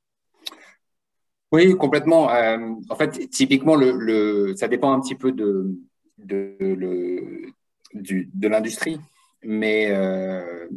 Oui, 1.51 1.75
complètement. 1.75 2.29
Euh, 2.31 2.57
en 2.89 2.95
fait, 2.95 3.29
typiquement, 3.29 3.75
le, 3.75 4.53
ça 4.55 4.67
dépend 4.67 4.93
un 4.93 5.01
petit 5.01 5.15
peu 5.15 5.31
de, 5.31 5.77
de, 6.17 6.57
de 7.93 8.47
l'industrie, 8.47 8.99
mais 9.43 9.87
euh, 9.91 10.67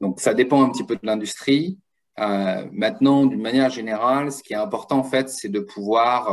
donc 0.00 0.20
ça 0.20 0.32
dépend 0.32 0.62
un 0.62 0.70
petit 0.70 0.84
peu 0.84 0.94
de 0.94 1.04
l'industrie. 1.04 1.78
Euh, 2.20 2.66
maintenant, 2.72 3.26
d'une 3.26 3.42
manière 3.42 3.70
générale, 3.70 4.30
ce 4.30 4.42
qui 4.42 4.52
est 4.52 4.56
important 4.56 4.98
en 4.98 5.04
fait, 5.04 5.28
c'est 5.28 5.48
de 5.48 5.60
pouvoir 5.60 6.28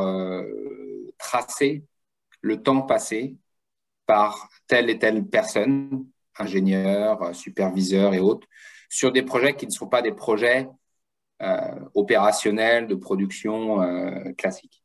tracer 1.17 1.84
le 2.41 2.62
temps 2.62 2.82
passé 2.82 3.36
par 4.06 4.50
telle 4.67 4.89
et 4.89 5.00
telle 5.00 5.26
personne 5.26 6.06
ingénieurs, 6.38 7.22
euh, 7.22 7.34
superviseurs 7.34 8.13
et 8.13 8.20
autres, 8.20 8.48
sur 8.89 9.12
des 9.12 9.24
projets 9.24 9.56
qui 9.56 9.65
ne 9.65 9.72
sont 9.72 9.88
pas 9.88 10.02
des 10.02 10.12
projets 10.12 10.67
euh, 11.41 11.80
opérationnels 11.94 12.88
de 12.88 12.96
production 12.96 13.82
euh, 13.82 14.32
classique. 14.38 14.84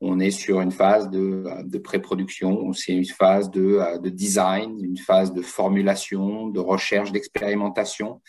On 0.00 0.18
est 0.18 0.32
sur 0.32 0.60
une 0.60 0.72
phase 0.72 1.10
de, 1.10 1.78
pré-production, 1.78 2.72
c'est 2.72 2.92
une 2.92 3.04
phase 3.04 3.50
de, 3.50 4.08
design, 4.08 4.76
une 4.82 4.98
phase 4.98 5.32
de 5.32 5.42
formulation, 5.42 6.48
de 6.48 6.58
recherche, 6.58 7.12
d'expérimentation. 7.12 8.20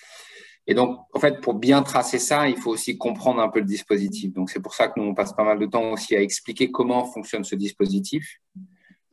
Et 0.66 0.74
donc, 0.74 1.00
en 1.14 1.20
fait, 1.20 1.42
pour 1.42 1.56
bien 1.56 1.82
tracer 1.84 2.20
ça, 2.20 2.48
il 2.48 2.56
faut 2.56 2.72
aussi 2.72 2.98
comprendre 2.98 3.42
un 3.42 3.50
peu 3.50 3.60
le 3.60 3.66
dispositif. 3.66 4.32
Donc, 4.34 4.50
c'est 4.50 4.62
pour 4.62 4.74
ça 4.74 4.88
que 4.88 5.00
nous, 5.00 5.08
on 5.08 5.14
passe 5.14 5.34
pas 5.34 5.44
mal 5.44 5.60
de 5.60 5.66
temps 5.66 5.92
aussi 5.92 6.16
à 6.16 6.22
expliquer 6.22 6.72
comment 6.72 7.06
fonctionne 7.06 7.44
ce 7.44 7.56
dispositif, 7.56 8.40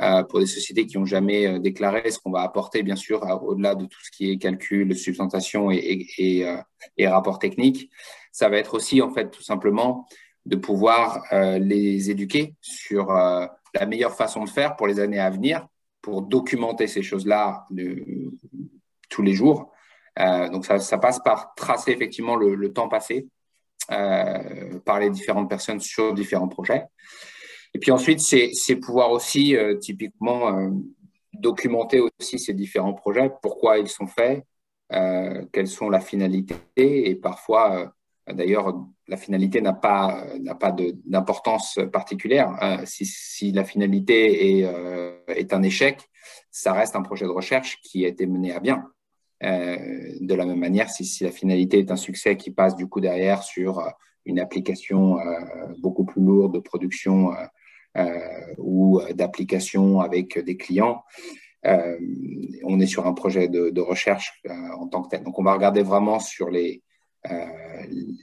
euh, 0.01 0.23
pour 0.23 0.41
des 0.41 0.47
sociétés 0.47 0.87
qui 0.87 0.97
n'ont 0.97 1.05
jamais 1.05 1.47
euh, 1.47 1.59
déclaré 1.59 2.11
ce 2.11 2.19
qu'on 2.19 2.31
va 2.31 2.41
apporter, 2.41 2.83
bien 2.83 2.97
sûr, 2.97 3.23
au-delà 3.43 3.75
de 3.75 3.85
tout 3.85 3.99
ce 4.03 4.11
qui 4.11 4.31
est 4.31 4.39
calcul, 4.39 4.97
substantation 4.97 5.71
euh, 5.71 5.75
et, 5.77 7.07
rapport 7.07 7.39
technique. 7.39 7.91
Ça 8.33 8.49
va 8.49 8.57
être 8.57 8.73
aussi, 8.73 9.03
en 9.03 9.11
fait, 9.11 9.31
tout 9.31 9.43
simplement 9.43 10.07
de 10.47 10.57
pouvoir 10.57 11.23
les 11.61 12.11
éduquer 12.11 12.55
sur 12.63 13.13
la 13.13 13.87
meilleure 13.87 14.17
façon 14.17 14.45
de 14.45 14.49
faire 14.49 14.75
pour 14.75 14.87
les 14.87 14.99
années 14.99 15.19
à 15.19 15.29
venir, 15.29 15.69
pour 16.01 16.23
documenter 16.23 16.87
ces 16.87 17.03
choses-là 17.03 17.67
tous 19.11 19.23
les 19.23 19.35
jours. 19.35 19.71
Donc, 20.17 20.65
ça, 20.65 20.99
passe 20.99 21.19
par 21.21 21.55
tracer 21.55 21.93
effectivement 21.93 22.37
le, 22.37 22.73
temps 22.73 22.89
passé 22.89 23.27
par 23.89 25.01
les 25.01 25.11
différentes 25.11 25.49
personnes 25.49 25.81
sur 25.81 26.15
différents 26.15 26.49
projets. 26.49 26.85
Et 27.75 27.79
puis 27.79 27.91
ensuite, 27.91 28.21
c'est 28.21 28.77
pouvoir 28.77 29.13
aussi 29.13 29.57
euh, 29.57 29.77
typiquement 29.77 30.57
euh, 30.57 30.71
documenter 31.33 32.01
aussi 32.01 32.39
ces 32.39 32.53
différents 32.53 32.95
projets, 32.95 33.31
pourquoi 33.43 33.79
ils 33.79 33.89
sont 33.89 34.07
faits, 34.07 34.45
euh, 34.93 35.45
quelles 35.53 35.69
sont 35.69 35.89
la 35.89 36.01
finalité 36.01 36.57
et 36.77 37.15
parfois, 37.15 37.95
d'ailleurs, 38.27 38.75
la 39.07 39.17
finalité 39.17 39.61
n'a 39.61 39.73
pas, 39.73 40.27
pas 40.59 40.75
d'importance 41.05 41.79
particulière. 41.93 42.83
Si, 42.85 43.53
la 43.53 43.65
finalité 43.65 44.59
est 45.29 45.53
un 45.53 45.63
échec, 45.63 46.01
ça 46.51 46.73
reste 46.73 46.97
un 46.97 47.03
projet 47.03 47.27
de 47.27 47.31
recherche 47.31 47.81
qui 47.83 48.05
a 48.05 48.09
été 48.09 48.27
mené 48.27 48.53
à 48.53 48.59
bien. 48.59 48.85
De 49.43 50.35
la 50.35 50.45
même 50.45 50.59
manière, 50.59 50.91
si, 50.91 51.25
la 51.25 51.31
finalité 51.31 51.79
est 51.79 51.91
un 51.91 51.97
succès 51.97 52.37
qui 52.37 52.51
passe 52.51 52.77
du 52.77 52.87
coup 52.87 53.01
derrière 53.01 53.43
sur 53.43 53.83
une 54.27 54.39
application 54.39 55.17
beaucoup 55.79 56.05
plus 56.05 56.23
lourde 56.23 56.55
de 56.55 56.59
production 56.59 57.33
euh, 57.97 58.55
ou 58.59 59.01
euh, 59.01 59.13
d'application 59.15 59.99
avec 59.99 60.39
des 60.39 60.57
clients. 60.57 61.03
Euh, 61.67 61.99
on 62.63 62.79
est 62.79 62.87
sur 62.87 63.09
un 63.09 63.15
projet 63.15 63.49
de, 63.49 63.81
recherche 63.81 64.41
en 64.79 64.87
tant 64.87 65.03
que 65.03 65.09
tel. 65.09 65.25
Donc, 65.25 65.41
on 65.41 65.43
va 65.43 65.53
regarder 65.53 65.83
vraiment 65.83 66.21
sur 66.21 66.51
les, 66.51 66.83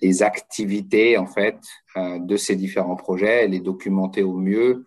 les 0.01 0.23
activités 0.23 1.17
en 1.17 1.27
fait 1.27 1.59
de 1.95 2.37
ces 2.37 2.55
différents 2.55 2.95
projets, 2.95 3.47
les 3.47 3.59
documenter 3.59 4.23
au 4.23 4.37
mieux. 4.37 4.85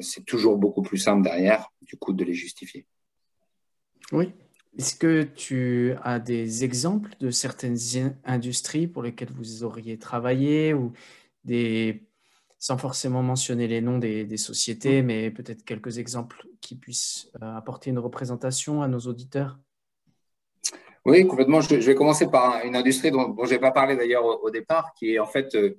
c'est 0.00 0.24
toujours 0.26 0.58
beaucoup 0.58 0.82
plus 0.82 0.98
simple 0.98 1.22
derrière, 1.22 1.72
du 1.80 1.96
coup, 1.96 2.12
de 2.12 2.24
les 2.24 2.34
justifier. 2.34 2.84
Oui. 4.12 4.34
Est-ce 4.78 4.94
que 4.94 5.22
tu 5.22 5.94
as 6.02 6.18
des 6.18 6.64
exemples 6.64 7.10
de 7.20 7.30
certaines 7.30 7.78
industries 8.24 8.86
pour 8.86 9.02
lesquelles 9.02 9.32
vous 9.34 9.64
auriez 9.64 9.98
travaillé 9.98 10.74
ou 10.74 10.92
des 11.44 12.06
sans 12.58 12.78
forcément 12.78 13.22
mentionner 13.22 13.68
les 13.68 13.80
noms 13.80 13.98
des, 13.98 14.36
sociétés, 14.36 15.02
mm. 15.02 15.06
mais 15.06 15.30
peut-être 15.30 15.64
quelques 15.64 15.98
exemples 15.98 16.46
qui 16.60 16.74
puissent 16.74 17.30
euh, 17.42 17.56
apporter 17.56 17.90
une 17.90 17.98
représentation 17.98 18.82
à 18.82 18.88
nos 18.88 18.98
auditeurs? 18.98 19.58
Oui, 21.04 21.26
complètement. 21.26 21.60
Je, 21.60 21.76
vais 21.76 21.94
commencer 21.94 22.28
par 22.28 22.64
une 22.64 22.74
industrie 22.74 23.10
dont, 23.10 23.36
je 23.44 23.50
n'ai 23.50 23.60
pas 23.60 23.70
parlé 23.70 23.94
d'ailleurs 23.94 24.24
au, 24.24 24.50
départ, 24.50 24.92
qui 24.94 25.14
est 25.14 25.18
en 25.20 25.26
fait 25.26 25.54
euh, 25.54 25.78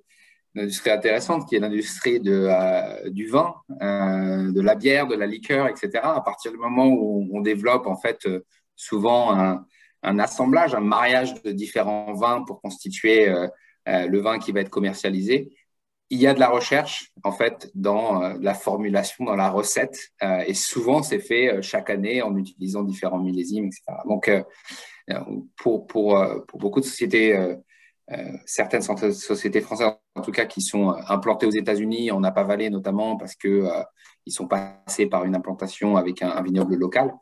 une 0.56 0.62
industrie 0.62 0.92
intéressante, 0.92 1.50
qui 1.50 1.56
est 1.56 1.60
l'industrie 1.60 2.22
euh, 2.26 3.10
du 3.10 3.28
vin, 3.28 3.54
de 3.70 4.62
la 4.62 4.76
bière, 4.76 5.08
de 5.08 5.16
la 5.16 5.26
liqueur, 5.26 5.68
etc. 5.68 5.90
À 5.96 6.22
partir 6.22 6.52
du 6.52 6.58
moment 6.58 6.88
où 6.88 7.28
on, 7.34 7.42
développe 7.42 7.88
en 7.88 7.98
fait 7.98 8.26
souvent 8.78 9.36
un, 10.04 10.20
assemblage, 10.20 10.74
un 10.74 10.80
mariage 10.80 11.42
de 11.44 11.52
différents 11.52 12.14
vins 12.14 12.44
pour 12.44 12.62
constituer 12.62 13.28
le 13.86 14.20
vin 14.20 14.40
qui 14.40 14.54
va 14.54 14.62
être 14.62 14.70
commercialisé, 14.70 15.52
il 16.10 16.20
y 16.20 16.28
a 16.28 16.34
de 16.34 16.40
la 16.40 16.50
recherche 16.50 17.12
en 17.24 17.32
fait 17.32 17.70
dans 17.76 18.24
euh, 18.24 18.36
la 18.40 18.54
formulation, 18.54 19.26
dans 19.26 19.36
la 19.36 19.50
recette, 19.50 20.12
euh, 20.24 20.44
et 20.48 20.54
souvent 20.54 21.04
c'est 21.04 21.20
fait 21.20 21.54
euh, 21.54 21.62
chaque 21.62 21.90
année 21.90 22.22
en 22.22 22.36
utilisant 22.38 22.84
différents 22.84 23.20
millésimes, 23.20 23.66
etc. 23.66 23.84
Donc 24.06 24.32
pour, 25.56 25.88
pour, 25.88 26.22
pour 26.48 26.60
beaucoup 26.60 26.82
de 26.82 26.86
sociétés, 26.86 27.56
certaines 28.46 28.82
sociétés 28.82 29.62
françaises 29.62 29.92
en 30.16 30.22
tout 30.22 30.32
cas 30.32 30.46
qui 30.46 30.62
sont 30.62 30.96
implantées 31.08 31.46
aux 31.46 31.52
États-Unis, 31.52 32.10
en 32.12 32.22
Napa 32.22 32.44
Valley 32.44 32.70
notamment 32.70 33.18
parce 33.18 33.36
que 33.36 33.68
ils 34.26 34.32
sont 34.32 34.48
passés 34.48 35.08
par 35.08 35.26
une 35.26 35.36
implantation 35.36 35.98
avec 35.98 36.22
un, 36.22 36.42
vignoble 36.42 36.76
local, 36.76 37.14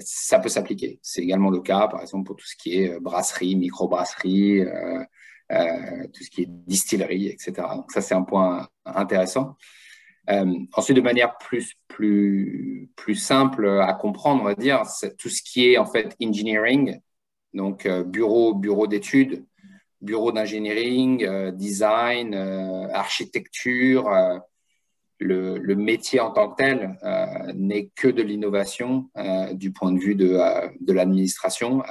ça 0.00 0.38
peut 0.38 0.48
s'appliquer. 0.48 1.00
C'est 1.02 1.22
également 1.22 1.50
le 1.50 1.60
cas, 1.60 1.88
par 1.88 2.00
exemple, 2.00 2.26
pour 2.26 2.36
tout 2.36 2.46
ce 2.46 2.56
qui 2.56 2.82
est 2.82 3.00
brasserie, 3.00 3.56
microbrasserie, 3.56 4.64
euh, 5.50 6.06
tout 6.12 6.22
ce 6.22 6.28
qui 6.28 6.42
est 6.42 6.46
distillerie, 6.46 7.28
etc. 7.28 7.52
Donc 7.74 7.90
ça, 7.90 8.02
c'est 8.02 8.14
un 8.14 8.22
point 8.22 8.68
intéressant. 8.84 9.56
Euh, 10.28 10.44
ensuite, 10.74 10.96
de 10.96 11.02
manière 11.02 11.38
plus, 11.38 11.74
plus, 11.88 13.14
simple 13.14 13.66
à 13.66 13.94
comprendre, 13.94 14.42
on 14.42 14.44
va 14.44 14.54
dire, 14.54 14.82
tout 15.16 15.30
ce 15.30 15.42
qui 15.42 15.72
est 15.72 15.78
en 15.78 15.86
fait 15.86 16.14
engineering, 16.22 17.00
donc 17.54 17.86
euh, 17.86 18.04
bureau, 18.04 18.54
bureau 18.54 18.86
d'études, 18.86 19.46
bureau 20.00 20.32
d'engineering, 20.32 21.50
design, 21.52 22.34
architecture. 22.92 24.08
Le, 25.20 25.58
le, 25.58 25.74
métier 25.74 26.20
en 26.20 26.30
tant 26.30 26.50
que 26.50 26.62
tel 26.62 26.96
n'est 27.56 27.88
que 27.96 28.06
de 28.06 28.22
l'innovation 28.22 29.10
du 29.52 29.72
point 29.72 29.90
de 29.90 29.98
vue 29.98 30.14
de, 30.14 30.38
de 30.80 30.92
l'administration 30.92 31.82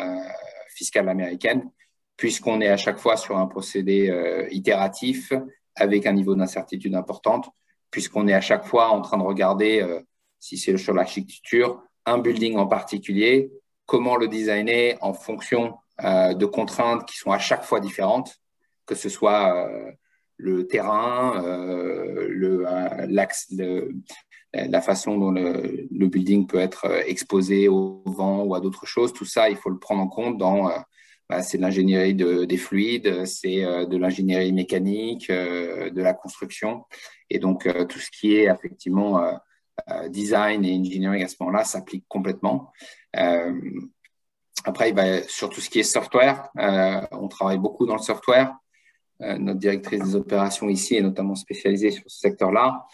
fiscale 0.69 1.09
américaine 1.09 1.69
puisqu'on 2.17 2.59
est 2.61 2.67
à 2.67 2.77
chaque 2.77 2.97
fois 2.97 3.15
sur 3.15 3.37
un 3.37 3.45
procédé 3.45 4.09
euh, 4.09 4.47
itératif 4.51 5.31
avec 5.75 6.07
un 6.07 6.13
niveau 6.13 6.35
d'incertitude 6.35 6.95
importante, 6.95 7.49
puisqu'on 7.91 8.27
est 8.27 8.33
à 8.33 8.41
chaque 8.41 8.65
fois 8.65 8.89
en 8.89 9.01
train 9.01 9.19
de 9.19 9.23
regarder, 9.23 9.81
euh, 9.81 10.01
si 10.39 10.57
c'est 10.57 10.75
sur 10.77 10.95
l'architecture, 10.95 11.81
un 12.05 12.17
building 12.17 12.57
en 12.57 12.65
particulier, 12.65 13.51
comment 13.85 14.17
le 14.17 14.27
designer 14.27 14.97
en 15.01 15.13
fonction 15.13 15.75
euh, 16.03 16.33
de 16.33 16.45
contraintes 16.45 17.05
qui 17.07 17.17
sont 17.17 17.31
à 17.31 17.39
chaque 17.39 17.63
fois 17.63 17.79
différentes, 17.79 18.35
que 18.85 18.95
ce 18.95 19.09
soit 19.09 19.69
le 20.37 20.67
terrain, 20.67 21.41
le, 21.43 22.63
l'axe, 23.07 23.51
la 24.53 24.81
façon 24.81 25.17
dont 25.17 25.31
le, 25.31 25.87
le, 25.91 26.07
building 26.07 26.47
peut 26.47 26.59
être 26.59 26.85
exposé 27.07 27.67
au 27.67 28.01
vent 28.05 28.43
ou 28.43 28.55
à 28.55 28.61
d'autres 28.61 28.85
choses, 28.85 29.11
tout 29.11 29.25
ça, 29.25 29.49
il 29.49 29.57
faut 29.57 29.69
le 29.69 29.79
prendre 29.79 30.01
en 30.01 30.07
compte 30.07 30.37
dans 30.37 30.69
bah, 31.29 31.43
c'est 31.43 31.57
de 31.57 31.63
l'ingénierie 31.63 32.15
des 32.15 32.57
fluides, 32.57 33.25
c'est 33.25 33.61
de 33.61 33.97
l'ingénierie 33.97 34.53
mécanique, 34.53 35.29
de 35.29 36.01
la 36.01 36.13
construction. 36.13 36.85
Et 37.29 37.39
donc, 37.39 37.67
tout 37.89 37.99
ce 37.99 38.09
qui 38.09 38.35
est 38.35 38.45
effectivement 38.45 39.21
design 40.09 40.63
et 40.65 40.73
engineering 40.77 41.23
à 41.23 41.27
ce 41.27 41.35
moment-là 41.39 41.63
s'applique 41.63 42.05
complètement. 42.07 42.71
Après, 44.63 44.93
sur 45.27 45.49
tout 45.49 45.61
ce 45.61 45.69
qui 45.69 45.79
est 45.79 45.83
software, 45.83 46.49
on 47.11 47.27
travaille 47.27 47.57
beaucoup 47.57 47.85
dans 47.85 47.95
le 47.95 48.01
software. 48.01 48.53
notre 49.19 49.59
directrice 49.59 50.01
des 50.01 50.15
opérations 50.15 50.67
ici 50.69 50.95
est 50.95 51.01
notamment 51.01 51.35
spécialisée 51.35 51.91
sur 51.91 52.03
ce 52.07 52.19
secteur-là. 52.19 52.87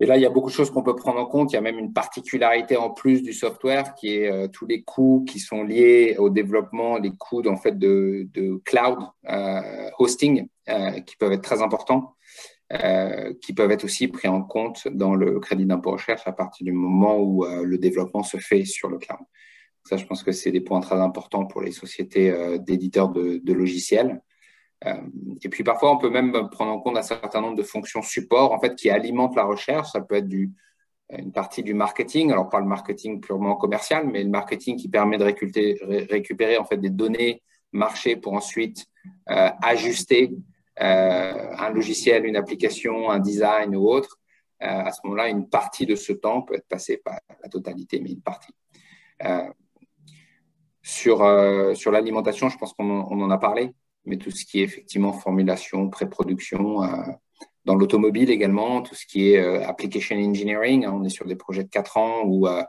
Et 0.00 0.06
là, 0.06 0.16
il 0.16 0.22
y 0.22 0.26
a 0.26 0.30
beaucoup 0.30 0.50
de 0.50 0.54
choses 0.54 0.70
qu'on 0.70 0.82
peut 0.82 0.96
prendre 0.96 1.20
en 1.20 1.26
compte. 1.26 1.52
Il 1.52 1.54
y 1.54 1.58
a 1.58 1.60
même 1.60 1.78
une 1.78 1.92
particularité 1.92 2.76
en 2.76 2.90
plus 2.90 3.22
du 3.22 3.32
software 3.32 3.94
qui 3.94 4.16
est 4.16 4.30
euh, 4.30 4.48
tous 4.48 4.66
les 4.66 4.82
coûts 4.82 5.24
qui 5.28 5.38
sont 5.38 5.62
liés 5.62 6.16
au 6.18 6.30
développement, 6.30 6.98
les 6.98 7.12
coûts 7.12 7.46
en 7.48 7.56
fait 7.56 7.78
de, 7.78 8.28
cloud 8.64 8.98
euh, 9.28 9.90
hosting 9.98 10.48
euh, 10.68 11.00
qui 11.00 11.16
peuvent 11.16 11.32
être 11.32 11.42
très 11.42 11.62
importants, 11.62 12.16
qui 13.40 13.52
peuvent 13.52 13.70
être 13.70 13.84
aussi 13.84 14.08
pris 14.08 14.26
en 14.26 14.42
compte 14.42 14.88
dans 14.88 15.14
le 15.14 15.38
crédit 15.38 15.64
d'impôt 15.64 15.92
recherche 15.92 16.22
à 16.26 16.32
partir 16.32 16.64
du 16.64 16.72
moment 16.72 17.20
où 17.20 17.44
le 17.44 17.78
développement 17.78 18.24
se 18.24 18.38
fait 18.38 18.64
sur 18.64 18.88
le 18.88 18.98
cloud. 18.98 19.20
Ça, 19.84 19.96
je 19.96 20.06
pense 20.06 20.22
que 20.22 20.32
c'est 20.32 20.50
des 20.50 20.62
points 20.62 20.80
très 20.80 20.96
importants 20.96 21.44
pour 21.44 21.60
les 21.60 21.72
sociétés 21.72 22.58
d'éditeurs 22.58 23.10
de, 23.10 23.52
logiciels. 23.52 24.22
Euh, 24.86 24.94
et 25.42 25.48
puis 25.48 25.64
parfois, 25.64 25.92
on 25.92 25.98
peut 25.98 26.10
même 26.10 26.32
prendre 26.50 26.72
en 26.72 26.80
compte 26.80 26.96
un 26.96 27.02
certain 27.02 27.40
nombre 27.40 27.56
de 27.56 27.62
fonctions 27.62 28.02
support 28.02 28.52
en 28.52 28.60
fait, 28.60 28.74
qui 28.74 28.90
alimentent 28.90 29.36
la 29.36 29.44
recherche. 29.44 29.90
Ça 29.92 30.00
peut 30.00 30.16
être 30.16 30.28
une 31.10 31.32
partie 31.32 31.62
du 31.62 31.74
marketing, 31.74 32.32
alors 32.32 32.48
pas 32.48 32.60
le 32.60 32.66
marketing 32.66 33.20
purement 33.20 33.56
commercial, 33.56 34.06
mais 34.06 34.22
le 34.22 34.30
marketing 34.30 34.76
qui 34.76 34.88
permet 34.88 35.18
de 35.18 35.24
récupérer, 35.24 36.58
en 36.58 36.64
fait, 36.64 36.76
des 36.76 36.90
données 36.90 37.42
marché 37.72 38.16
pour 38.16 38.34
ensuite 38.34 38.86
euh, 39.30 39.50
ajuster 39.60 40.30
euh, 40.80 41.56
un 41.58 41.70
logiciel, 41.70 42.24
une 42.24 42.36
application, 42.36 43.10
un 43.10 43.18
design 43.18 43.74
ou 43.74 43.88
autre. 43.88 44.18
à 44.60 44.92
ce 44.92 45.00
moment-là, 45.04 45.28
une 45.28 45.48
partie 45.48 45.86
de 45.86 45.94
ce 45.94 46.12
temps 46.12 46.42
peut 46.42 46.54
être 46.54 46.68
passée, 46.68 46.98
pas 46.98 47.18
la 47.42 47.48
totalité, 47.48 48.00
mais 48.00 48.12
une 48.12 48.22
partie. 48.22 48.54
Sur 50.84 51.18
sur 51.74 51.90
l'alimentation, 51.90 52.48
je 52.48 52.58
pense 52.58 52.72
qu'on 52.74 53.02
en 53.02 53.30
a 53.30 53.38
parlé 53.38 53.72
mais 54.04 54.16
tout 54.18 54.30
ce 54.30 54.44
qui 54.44 54.60
est 54.60 54.64
effectivement 54.64 55.12
formulation, 55.12 55.88
pré-production, 55.88 56.82
euh, 56.82 56.88
dans 57.64 57.74
l'automobile 57.74 58.30
également, 58.30 58.82
tout 58.82 58.94
ce 58.94 59.06
qui 59.06 59.32
est 59.32 59.40
euh, 59.40 59.66
application 59.66 60.16
engineering, 60.16 60.84
hein, 60.84 60.92
on 60.94 61.04
est 61.04 61.08
sur 61.08 61.26
des 61.26 61.36
projets 61.36 61.64
de 61.64 61.70
4 61.70 61.96
ans 61.96 62.22
où 62.24 62.46
euh, 62.46 62.62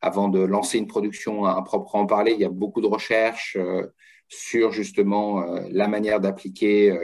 avant 0.00 0.28
de 0.28 0.40
lancer 0.40 0.78
une 0.78 0.86
production 0.86 1.44
à, 1.44 1.60
proprement 1.62 2.06
parler, 2.06 2.32
il 2.32 2.40
y 2.40 2.44
a 2.44 2.50
beaucoup 2.50 2.80
de 2.80 2.86
recherches 2.86 3.58
sur 4.28 4.70
justement 4.70 5.44
la 5.70 5.88
manière 5.88 6.20
d'appliquer 6.20 6.96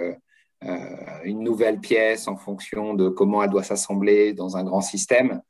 une 1.24 1.40
nouvelle 1.40 1.80
pièce 1.80 2.28
en 2.28 2.36
fonction 2.36 2.94
de 2.94 3.08
comment 3.08 3.42
elle 3.42 3.50
doit 3.50 3.64
s'assembler 3.64 4.32
dans 4.32 4.56
un 4.56 4.62
grand 4.62 4.80
système. 4.80 5.42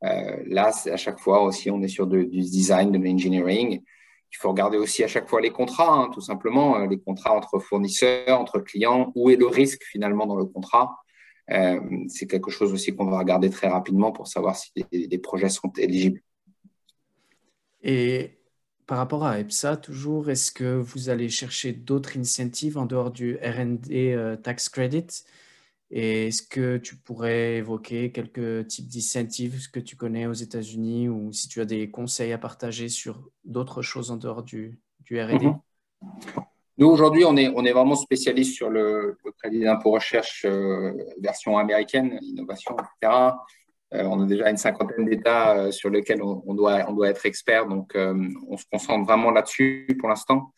là, 0.00 0.72
à 0.86 0.96
chaque 0.96 1.18
fois 1.18 1.42
aussi, 1.42 1.70
on 1.70 1.82
est 1.82 1.88
sur 1.88 2.06
du 2.06 2.24
design, 2.24 2.90
de 2.90 2.96
l'engineering. 2.96 3.82
Il 4.32 4.36
faut 4.36 4.50
regarder 4.50 4.76
aussi 4.76 5.02
à 5.02 5.08
chaque 5.08 5.28
fois 5.28 5.40
les 5.40 5.50
contrats, 5.50 5.92
hein, 5.92 6.10
tout 6.12 6.20
simplement, 6.20 6.78
euh, 6.78 6.86
les 6.86 6.98
contrats 6.98 7.34
entre 7.34 7.58
fournisseurs, 7.58 8.38
entre 8.38 8.60
clients. 8.60 9.12
Où 9.14 9.30
est 9.30 9.36
le 9.36 9.46
risque 9.46 9.82
finalement 9.84 10.26
dans 10.26 10.36
le 10.36 10.44
contrat 10.44 10.96
euh, 11.50 11.80
C'est 12.08 12.26
quelque 12.26 12.50
chose 12.50 12.72
aussi 12.72 12.94
qu'on 12.94 13.06
va 13.06 13.18
regarder 13.18 13.50
très 13.50 13.68
rapidement 13.68 14.12
pour 14.12 14.28
savoir 14.28 14.56
si 14.56 14.70
les, 14.92 15.18
projets 15.18 15.48
sont 15.48 15.72
éligibles. 15.78 16.20
Et 17.82 18.38
par 18.86 18.98
rapport 18.98 19.24
à 19.24 19.38
EPSA, 19.40 19.76
toujours, 19.76 20.30
est-ce 20.30 20.52
que 20.52 20.76
vous 20.76 21.08
allez 21.08 21.28
chercher 21.28 21.72
d'autres 21.72 22.18
incentives 22.18 22.76
en 22.76 22.86
dehors 22.86 23.10
du 23.10 23.36
RD 23.36 23.92
euh, 23.92 24.36
Tax 24.36 24.68
Credit? 24.68 25.06
Est-ce 25.90 26.42
que 26.42 26.76
tu 26.76 26.96
pourrais 26.96 27.56
évoquer 27.56 28.12
quelques 28.12 28.66
types 28.66 28.88
d'incentives 28.88 29.70
que 29.70 29.80
tu 29.80 29.96
connais 29.96 30.26
aux 30.26 30.34
États-Unis 30.34 31.08
ou 31.08 31.32
si 31.32 31.48
tu 31.48 31.60
as 31.60 31.64
des 31.64 31.90
conseils 31.90 32.32
à 32.32 32.38
partager 32.38 32.88
sur 32.88 33.30
d'autres 33.44 33.80
choses 33.80 34.10
en 34.10 34.16
dehors 34.16 34.42
du, 34.42 34.78
du 35.00 35.20
RD 35.20 35.42
mhm. 35.42 35.58
Nous, 36.76 36.86
aujourd'hui, 36.86 37.24
on 37.24 37.36
est, 37.36 37.48
on 37.56 37.64
est 37.64 37.72
vraiment 37.72 37.96
spécialiste 37.96 38.54
sur 38.54 38.70
le, 38.70 39.18
crédit 39.38 39.60
d'impôt 39.60 39.90
recherche 39.90 40.44
euh, 40.44 40.92
version 41.20 41.58
américaine, 41.58 42.20
innovation, 42.22 42.76
etc. 42.76 43.32
Euh, 43.94 44.04
on 44.04 44.22
a 44.22 44.26
déjà 44.26 44.48
une 44.48 44.56
cinquantaine 44.56 45.04
d'États 45.04 45.56
euh, 45.56 45.70
sur 45.72 45.90
lesquels 45.90 46.22
on, 46.22 46.54
doit, 46.54 46.84
on 46.86 46.92
doit 46.92 47.08
être 47.08 47.26
expert, 47.26 47.66
donc 47.66 47.96
on 47.96 48.56
se 48.56 48.64
concentre 48.70 49.04
vraiment 49.06 49.32
là-dessus 49.32 49.88
pour 49.98 50.08
l'instant. 50.08 50.52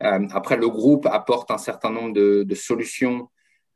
après, 0.00 0.56
le 0.56 0.68
groupe 0.70 1.04
apporte 1.06 1.50
un 1.50 1.58
certain 1.58 1.90
nombre 1.90 2.14
de 2.14 2.54
solutions 2.54 3.28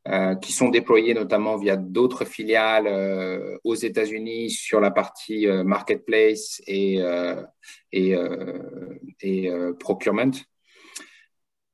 euh, 0.07 0.33
qui 0.33 0.51
sont 0.51 0.69
déployés 0.69 1.13
notamment 1.13 1.57
via 1.57 1.75
d'autres 1.77 2.25
filiales 2.25 2.87
euh, 2.87 3.59
aux 3.63 3.75
États-Unis 3.75 4.49
sur 4.49 4.79
la 4.81 4.89
partie 4.89 5.47
euh, 5.47 5.63
marketplace 5.63 6.59
et, 6.65 6.99
et, 7.91 8.15
procurement. 9.79 10.31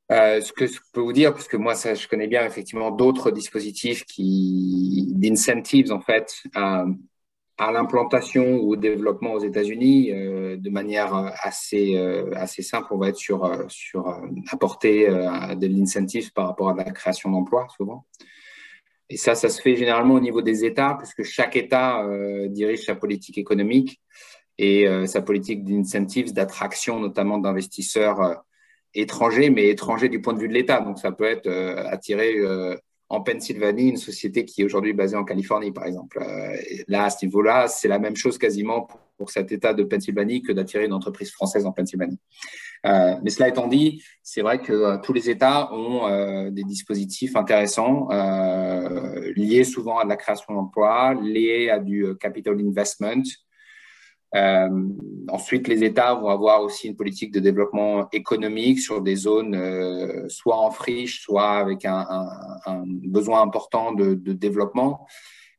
ce 0.10 0.52
que 0.52 0.68
je 0.68 0.80
peux 0.92 1.00
vous 1.00 1.14
dire, 1.14 1.32
parce 1.32 1.48
que 1.48 1.56
moi, 1.56 1.74
ça, 1.74 1.94
je 1.96 2.06
connais 2.10 2.28
bien 2.28 2.46
effectivement 2.46 2.92
d'autres 2.92 3.32
dispositifs 3.32 4.04
qui, 4.04 5.08
d'incentives 5.16 5.94
en 5.94 6.02
fait, 6.02 6.44
à 7.58 7.72
l'implantation 7.72 8.58
ou 8.58 8.74
au 8.74 8.76
développement 8.76 9.34
aux 9.34 9.40
États-Unis 9.40 10.12
euh, 10.12 10.58
de 10.58 10.70
manière 10.70 11.16
euh, 11.16 11.30
assez, 11.42 11.96
euh, 11.96 12.32
assez 12.36 12.62
simple. 12.62 12.88
On 12.92 12.98
va 12.98 13.10
être 13.10 13.18
sur, 13.18 13.66
sur 13.68 14.22
apporter 14.52 15.08
de 15.08 15.68
l'incentive 15.68 16.32
par 16.34 16.48
rapport 16.48 16.70
à 16.70 16.76
la 16.76 16.84
création 16.92 17.32
d'emplois 17.32 17.68
souvent. 17.76 18.06
Et 19.10 19.18
ça, 19.18 19.36
ça 19.36 19.50
se 19.50 19.62
fait 19.62 19.76
généralement 19.76 20.16
au 20.16 20.20
niveau 20.20 20.42
des 20.42 20.66
États, 20.66 20.96
puisque 20.98 21.24
chaque 21.24 21.56
État 21.56 22.06
dirige 22.50 22.86
sa 22.86 22.94
politique 22.94 23.38
économique 23.38 24.02
et 24.58 24.86
sa 25.06 25.22
politique 25.22 25.64
d'incentives, 25.64 26.34
d'attraction 26.34 27.00
notamment 27.00 27.38
d'investisseurs 27.38 28.44
étrangers, 28.94 29.50
mais 29.50 29.70
étrangers 29.70 30.10
du 30.10 30.20
point 30.20 30.34
de 30.34 30.40
vue 30.40 30.50
de 30.50 30.54
l'État. 30.54 30.82
Donc 30.82 31.00
ça 31.00 31.14
peut 31.14 31.24
être 31.24 31.48
attirer 31.50 32.36
en 33.10 33.22
Pennsylvanie, 33.22 33.90
une 33.90 33.98
société 33.98 34.44
qui 34.44 34.62
est 34.62 34.66
aujourd'hui 34.66 34.94
basée 34.94 35.16
en 35.16 35.24
Californie, 35.24 35.72
par 35.72 35.86
exemple. 35.86 36.20
Euh, 36.22 36.58
là, 36.88 37.06
à 37.06 37.10
ce 37.10 37.26
niveau-là, 37.26 37.68
c'est 37.68 37.88
la 37.88 38.00
même 38.00 38.16
chose 38.16 38.38
quasiment 38.38 38.82
pour, 39.18 39.32
cet 39.32 39.52
État 39.52 39.74
de 39.74 39.84
Pennsylvanie 39.84 40.44
que 40.44 40.52
d'attirer 40.52 40.86
une 40.86 40.94
entreprise 40.94 41.32
française 41.32 41.66
en 41.66 41.72
Pennsylvanie. 41.72 42.20
Euh, 42.86 43.16
mais 43.24 43.32
cela 43.32 43.48
étant 43.48 43.68
dit, 43.68 44.04
c'est 44.22 44.42
vrai 44.42 44.62
que 44.62 44.72
euh, 44.72 44.98
tous 45.02 45.12
les 45.12 45.32
États 45.32 45.74
ont 45.74 46.52
des 46.52 46.64
dispositifs 46.64 47.36
intéressants 47.36 48.10
liés 49.36 49.64
souvent 49.64 49.98
à 49.98 50.06
la 50.06 50.18
création 50.18 50.54
d'emplois, 50.54 51.16
liés 51.16 51.72
à 51.72 51.80
du 51.80 52.06
capital 52.20 52.60
investment, 52.60 53.24
ensuite, 55.30 55.68
les 55.68 55.84
États 55.84 56.14
vont 56.14 56.30
avoir 56.30 56.62
aussi 56.62 56.88
une 56.88 56.96
politique 56.96 57.32
de 57.32 57.40
développement 57.40 58.10
économique 58.12 58.80
sur 58.80 59.02
des 59.02 59.16
zones 59.16 59.56
euh, 59.56 60.28
soit 60.30 60.58
en 60.58 60.72
friche, 60.72 61.22
soit 61.22 61.52
avec 61.52 61.86
un, 61.86 62.06
besoin 62.86 63.42
important 63.42 63.94
de, 63.94 64.14
développement. 64.14 65.08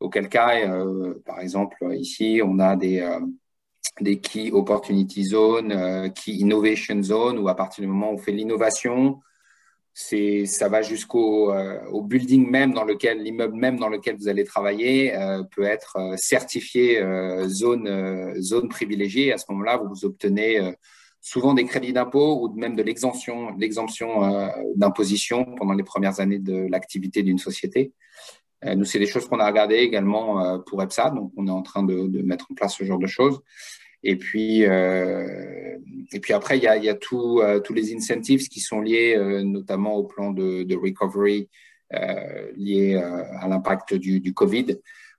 Auquel 0.01 0.29
cas, 0.29 0.57
euh, 0.69 1.14
par 1.27 1.41
exemple, 1.41 1.77
ici, 1.95 2.41
on 2.45 2.59
a 2.59 2.77
des, 2.77 3.07
des 4.01 4.21
Key 4.21 4.51
Opportunity 4.53 5.25
Zones, 5.25 6.12
Key 6.14 6.33
Innovation 6.33 7.03
Zones, 7.03 7.38
où 7.38 7.49
à 7.49 7.57
partir 7.57 7.83
du 7.83 7.88
moment 7.88 8.11
où 8.11 8.14
on 8.14 8.19
fait 8.19 8.33
l'innovation, 8.33 9.21
ça 9.99 10.69
va 10.69 10.83
jusqu'au 10.83 11.53
euh, 11.53 11.81
building 12.03 12.49
même 12.49 12.73
dans 12.73 12.85
lequel 12.85 13.21
l'immeuble 13.21 13.57
même 13.57 13.79
dans 13.79 13.89
lequel 13.89 14.17
vous 14.17 14.29
allez 14.29 14.45
travailler 14.45 15.17
euh, 15.17 15.43
peut 15.43 15.65
être 15.65 15.97
euh, 15.97 16.17
certifié 16.17 17.03
zone 17.47 18.41
zone 18.41 18.69
privilégiée. 18.69 19.33
À 19.33 19.39
ce 19.39 19.47
moment-là, 19.51 19.79
vous 19.79 20.05
obtenez 20.05 20.73
souvent 21.21 21.53
des 21.55 21.65
crédits 21.65 21.93
d'impôt 21.93 22.45
ou 22.45 22.55
même 22.55 22.77
de 22.77 22.83
l'exemption 22.83 23.57
l'exemption 23.57 24.09
d'imposition 24.77 25.45
pendant 25.57 25.75
les 25.75 25.83
premières 25.83 26.21
années 26.21 26.39
de 26.39 26.69
l'activité 26.71 27.23
d'une 27.23 27.39
société. 27.39 27.93
nous, 28.65 28.85
c'est 28.85 29.01
des 29.01 29.07
choses 29.07 29.27
qu'on 29.29 29.41
a 29.41 29.47
regardées 29.47 29.83
également 29.89 30.61
pour 30.61 30.83
EPSA, 30.83 31.11
donc 31.11 31.33
on 31.37 31.47
est 31.49 31.57
en 31.61 31.63
train 31.63 31.83
de 31.83 32.23
mettre 32.23 32.47
en 32.51 32.55
place 32.55 32.77
ce 32.77 32.85
genre 32.85 33.01
de 33.01 33.07
choses. 33.09 33.41
Et 34.05 34.17
puis, 34.17 34.65
euh, 34.65 35.79
et 36.13 36.21
puis 36.21 36.33
après, 36.33 36.59
il 36.59 36.65
y 36.65 36.69
a, 36.69 36.77
euh, 36.77 37.61
tous 37.61 37.75
les 37.75 37.95
incentives 37.95 38.49
qui 38.49 38.61
sont 38.61 38.81
liés 38.81 39.15
euh, 39.17 39.43
notamment 39.43 39.97
au 39.97 40.05
plan 40.05 40.31
de, 40.31 40.75
recovery 40.75 41.49
lié 42.57 42.97
à 42.97 43.49
l'impact 43.49 43.95
du, 43.95 44.35
Covid. 44.35 44.79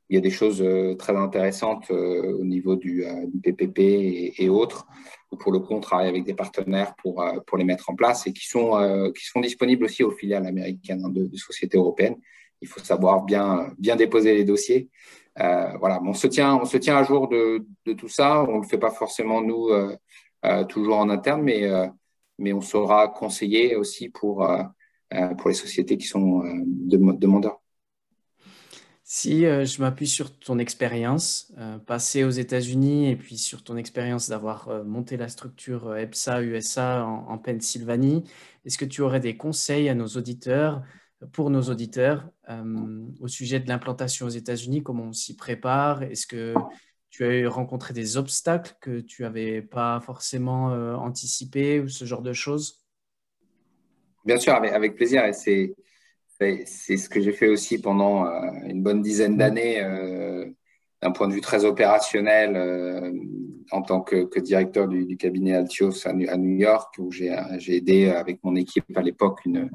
Il 0.10 0.15
y 0.15 0.18
a 0.18 0.22
des 0.22 0.30
choses 0.30 0.63
très 0.98 1.15
intéressantes 1.15 1.89
au 1.89 2.44
niveau 2.44 2.76
du, 2.76 3.04
PPP 3.44 3.80
et, 3.80 4.44
et, 4.44 4.50
autres. 4.50 4.86
Pour 5.39 5.52
le 5.52 5.60
coup, 5.60 5.74
on 5.74 5.80
travaille 5.80 6.10
avec 6.10 6.26
des 6.26 6.36
partenaires 6.36 6.94
pour, 6.98 7.24
les 7.58 7.63
mettre 7.63 7.89
en 7.89 7.96
place 7.96 8.28
et 8.28 8.34
qui 8.34 8.48
sont, 8.48 8.78
disponibles 9.42 9.86
aussi 9.86 10.04
aux 10.04 10.12
filiales 10.12 10.46
américaines 10.46 11.04
hein, 11.04 11.10
de, 11.10 11.36
sociétés 11.36 11.78
européennes. 11.78 12.18
Il 12.62 12.68
faut 12.68 12.82
savoir 12.82 13.24
bien 13.24 13.96
déposer 13.96 14.36
les 14.36 14.44
dossiers. 14.44 14.89
Euh, 15.39 15.78
voilà, 15.78 16.02
on 16.04 16.13
se 16.13 16.28
tient, 16.28 16.56
on 16.56 16.65
se 16.65 16.78
tient 16.78 16.97
à 16.97 17.04
jour 17.04 17.28
de, 17.30 17.65
tout 17.93 18.10
ça. 18.10 18.43
On 18.43 18.58
ne 18.58 18.62
le 18.62 18.67
fait 18.67 18.78
pas 18.78 18.91
forcément 18.91 19.41
nous 19.41 19.69
euh, 19.69 19.95
euh, 20.45 20.63
toujours 20.65 20.97
en 20.97 21.10
interne, 21.10 21.41
mais 21.41 21.69
mais 22.41 22.54
on 22.54 22.62
saura 22.62 23.10
conseiller 23.10 23.75
aussi 23.75 24.08
pour, 24.08 24.49
pour 25.38 25.49
les 25.49 25.56
sociétés 25.56 25.97
qui 25.97 26.08
sont 26.08 26.41
demandeurs. 26.65 27.60
Si 29.04 29.41
je 29.41 29.82
m'appuie 29.82 30.08
sur 30.08 30.39
ton 30.39 30.58
expérience 30.58 31.52
passée 31.86 32.23
aux 32.23 32.30
États-Unis 32.30 33.10
et 33.10 33.17
puis 33.17 33.38
sur 33.38 33.62
ton 33.62 33.75
expérience 33.75 34.30
d'avoir 34.30 34.86
monté 34.86 35.17
la 35.17 35.28
structure 35.28 35.97
EPSA 35.97 36.43
USA 36.43 37.06
en 37.06 37.38
Pennsylvanie, 37.38 38.23
est-ce 38.63 38.78
que 38.78 38.86
tu 38.86 39.02
aurais 39.02 39.19
des 39.19 39.36
conseils 39.36 39.89
à 39.89 39.95
nos 39.95 40.08
auditeurs 40.08 40.82
pour 41.34 41.49
nos 41.49 41.63
auditeurs 41.63 42.29
euh, 42.49 43.05
au 43.19 43.27
sujet 43.27 43.60
de 43.60 43.67
l'implantation 43.67 44.25
aux 44.25 44.29
États-Unis, 44.29 44.84
comment 44.84 45.05
on 45.05 45.13
s'y 45.13 45.36
prépare? 45.36 46.03
Est-ce 46.03 46.25
que 46.25 46.53
tu 47.10 47.25
as 47.25 47.49
rencontré 47.49 47.93
des 47.93 48.17
obstacles 48.17 48.75
que 48.79 49.01
tu 49.01 49.23
n'avais 49.23 49.62
pas 49.62 49.99
forcément 49.99 50.71
euh, 50.71 50.95
anticipés 50.95 51.79
ou 51.79 51.89
ce 51.89 52.05
genre 52.05 52.21
de 52.21 52.34
choses? 52.34 52.86
Bien 54.25 54.38
sûr, 54.38 54.53
avec, 54.53 54.95
plaisir. 54.95 55.25
Et 55.25 55.34
c'est, 55.34 55.75
c'est 56.39 56.97
ce 56.97 57.10
que 57.10 57.19
j'ai 57.19 57.34
fait 57.34 57.47
aussi 57.47 57.82
pendant 57.82 58.25
euh, 58.25 58.51
une 58.65 58.82
bonne 58.82 59.01
dizaine 59.01 59.34
mmh. 59.34 59.38
d'années, 59.38 60.55
d'un 61.01 61.12
point 61.12 61.27
de 61.27 61.34
vue 61.34 61.41
très 61.41 61.65
opérationnel, 61.65 63.13
en 63.71 63.82
tant 63.82 64.01
que, 64.01 64.39
directeur 64.39 64.88
du, 64.88 65.17
cabinet 65.17 65.55
Altios 65.55 66.08
à, 66.08 66.13
New 66.13 66.58
York, 66.58 66.95
où 66.99 67.12
j'ai, 67.12 67.36
j'ai 67.58 67.77
aidé 67.77 68.10
avec 68.10 68.43
mon 68.43 68.55
équipe 68.55 68.86
à 68.95 69.01
l'époque 69.01 69.39
une 69.45 69.69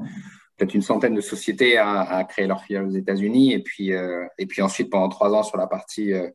peut-être 0.57 0.75
une 0.75 0.83
centaine 0.83 1.15
de 1.15 1.21
sociétés 1.21 1.79
à, 1.79 2.25
créer 2.29 2.47
leur 2.47 2.63
filiale 2.63 2.87
aux 2.87 2.91
États-Unis. 2.91 3.53
Et 3.53 3.63
puis, 3.63 3.93
euh, 3.93 4.25
et 4.39 4.47
puis 4.47 4.63
ensuite, 4.63 4.91
pendant 4.91 5.09
trois 5.09 5.33
ans, 5.33 5.43
sur 5.43 5.57
la 5.57 5.67
partie 5.67 6.13
euh, 6.13 6.29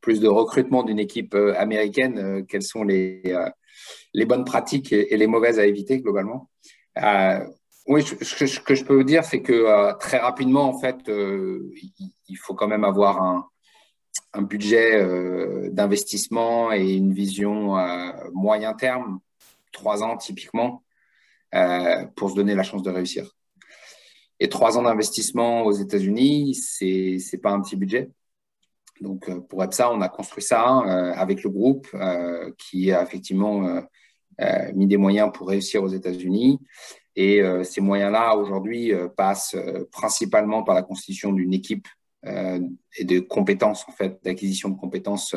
plus 0.00 0.20
de 0.20 0.28
recrutement 0.28 0.82
d'une 0.82 0.98
équipe 0.98 1.34
euh, 1.34 1.54
américaine, 1.58 2.46
quelles 2.46 2.62
sont 2.62 2.84
les, 2.84 3.22
bonnes 4.26 4.44
pratiques 4.44 4.92
et, 4.92 5.16
les 5.16 5.26
mauvaises 5.26 5.58
à 5.58 5.66
éviter 5.66 6.00
globalement 6.00 6.48
Oui, 7.86 8.02
ce 8.02 8.60
que 8.60 8.74
je 8.74 8.84
peux 8.84 8.94
vous 8.94 9.04
dire, 9.04 9.24
c'est 9.24 9.42
que 9.42 9.96
très 9.98 10.18
rapidement, 10.18 10.64
en 10.64 10.78
fait, 10.78 10.96
il, 11.08 12.36
faut 12.36 12.54
quand 12.54 12.68
même 12.68 12.84
avoir 12.84 13.46
un 14.32 14.42
budget 14.42 15.70
d'investissement 15.70 16.72
et 16.72 16.94
une 16.94 17.12
vision 17.12 17.76
moyen 18.32 18.72
terme, 18.72 19.20
trois 19.72 20.02
ans 20.02 20.16
typiquement, 20.16 20.82
pour 22.16 22.30
se 22.30 22.34
donner 22.34 22.54
la 22.54 22.62
chance 22.62 22.82
de 22.82 22.90
réussir. 22.90 23.36
Et 24.38 24.48
trois 24.48 24.76
ans 24.76 24.82
d'investissement 24.82 25.64
aux 25.64 25.72
États-Unis, 25.72 26.54
c'est 26.54 27.16
n'est 27.32 27.38
pas 27.38 27.50
un 27.50 27.60
petit 27.60 27.76
budget. 27.76 28.10
Donc, 29.00 29.28
euh, 29.28 29.40
pour 29.40 29.62
ça, 29.72 29.92
on 29.92 30.00
a 30.00 30.08
construit 30.08 30.42
ça 30.42 30.78
euh, 30.78 31.12
avec 31.14 31.42
le 31.42 31.50
groupe 31.50 31.86
euh, 31.94 32.50
qui 32.58 32.92
a 32.92 33.02
effectivement 33.02 33.82
mis 34.74 34.86
des 34.86 34.98
moyens 34.98 35.30
pour 35.32 35.48
réussir 35.48 35.82
aux 35.82 35.88
États-Unis. 35.88 36.58
Et 37.18 37.40
ces 37.64 37.80
moyens-là, 37.80 38.36
aujourd'hui, 38.36 38.92
passent 39.16 39.56
principalement 39.90 40.62
par 40.62 40.74
la 40.74 40.82
constitution 40.82 41.32
d'une 41.32 41.54
équipe 41.54 41.88
et 42.22 43.04
de 43.04 43.20
compétences, 43.20 43.88
en 43.88 43.92
fait, 43.92 44.18
d'acquisition 44.22 44.68
de 44.68 44.78
compétences 44.78 45.34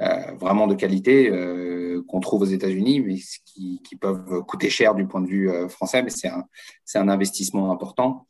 euh, 0.00 0.32
vraiment 0.32 0.66
de 0.66 0.74
qualité 0.74 1.28
euh, 1.28 2.02
qu'on 2.08 2.20
trouve 2.20 2.42
aux 2.42 2.46
États-Unis, 2.46 3.00
mais 3.00 3.16
qui, 3.44 3.96
peuvent 4.00 4.42
coûter 4.46 4.70
cher 4.70 4.94
du 4.94 5.06
point 5.06 5.20
de 5.20 5.26
vue 5.26 5.50
euh, 5.50 5.68
français, 5.68 6.02
mais 6.02 6.08
c'est 6.08 6.28
un, 6.28 6.46
un, 6.94 7.08
investissement 7.08 7.70
important. 7.70 8.26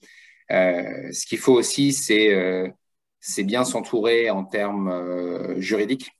ce 0.49 1.27
qu'il 1.27 1.39
faut 1.39 1.53
aussi, 1.53 1.93
c'est 1.93 3.45
bien 3.45 3.65
s'entourer 3.65 4.31
en 4.31 4.45
termes 4.45 5.61
juridiques 5.61 6.11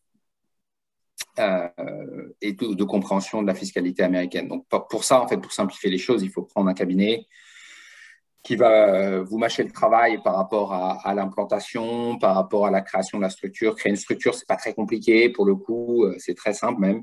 et 1.39 2.53
de, 2.53 2.85
compréhension 2.85 3.43
de 3.43 3.47
la 3.47 3.55
fiscalité 3.55 4.05
américaine. 4.05 4.47
Donc 4.47 4.67
pour 4.89 5.03
ça, 5.03 5.21
en 5.21 5.27
fait, 5.27 5.39
pour 5.39 5.53
simplifier 5.53 5.91
les 5.91 5.99
choses, 5.99 6.23
il 6.23 6.31
faut 6.31 6.43
prendre 6.43 6.69
un 6.69 6.75
cabinet 6.75 7.27
qui 8.43 8.57
va 8.57 8.89
euh, 8.89 9.23
vous 9.23 9.39
mâcher 9.39 9.63
le 9.63 9.71
travail 9.71 10.23
par 10.23 10.37
rapport 10.37 10.73
à, 10.73 11.15
l'implantation, 11.15 12.19
par 12.19 12.35
rapport 12.35 12.67
à 12.67 12.71
la 12.71 12.81
création 12.81 13.19
de 13.19 13.23
la 13.23 13.31
structure. 13.31 13.77
Créer 13.77 13.91
une 13.91 13.97
structure, 13.97 14.35
c'est 14.35 14.47
pas 14.47 14.57
très 14.57 14.73
compliqué 14.73 15.29
pour 15.29 15.45
le 15.45 15.55
coup, 15.57 16.05
euh, 16.05 16.15
c'est 16.19 16.35
très 16.35 16.55
simple 16.55 16.81
même. 16.81 17.03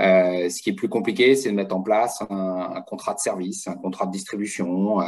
Euh, 0.00 0.48
ce 0.50 0.60
qui 0.60 0.70
est 0.70 0.74
plus 0.74 0.88
compliqué, 0.88 1.36
c'est 1.36 1.50
de 1.50 1.54
mettre 1.54 1.74
en 1.74 1.80
place 1.80 2.20
un, 2.28 2.82
contrat 2.86 3.14
de 3.14 3.20
service, 3.20 3.68
un 3.68 3.76
contrat 3.76 4.06
de 4.06 4.10
distribution, 4.10 5.00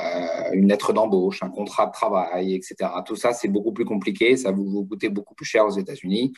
une 0.53 0.69
lettre 0.69 0.93
d'embauche, 0.93 1.43
un 1.43 1.51
contrat 1.51 1.87
de 1.87 1.93
travail, 1.93 2.55
etc. 2.55 2.91
Tout 3.05 3.17
ça, 3.17 3.33
c'est 3.33 3.49
beaucoup 3.49 3.73
plus 3.73 3.85
compliqué, 3.85 4.37
ça 4.37 4.53
vous, 4.53 4.65
vous 4.65 4.87
coûter 4.87 5.09
beaucoup 5.09 5.35
plus 5.35 5.45
cher 5.45 5.67
aux 5.67 5.71
États-Unis. 5.71 6.33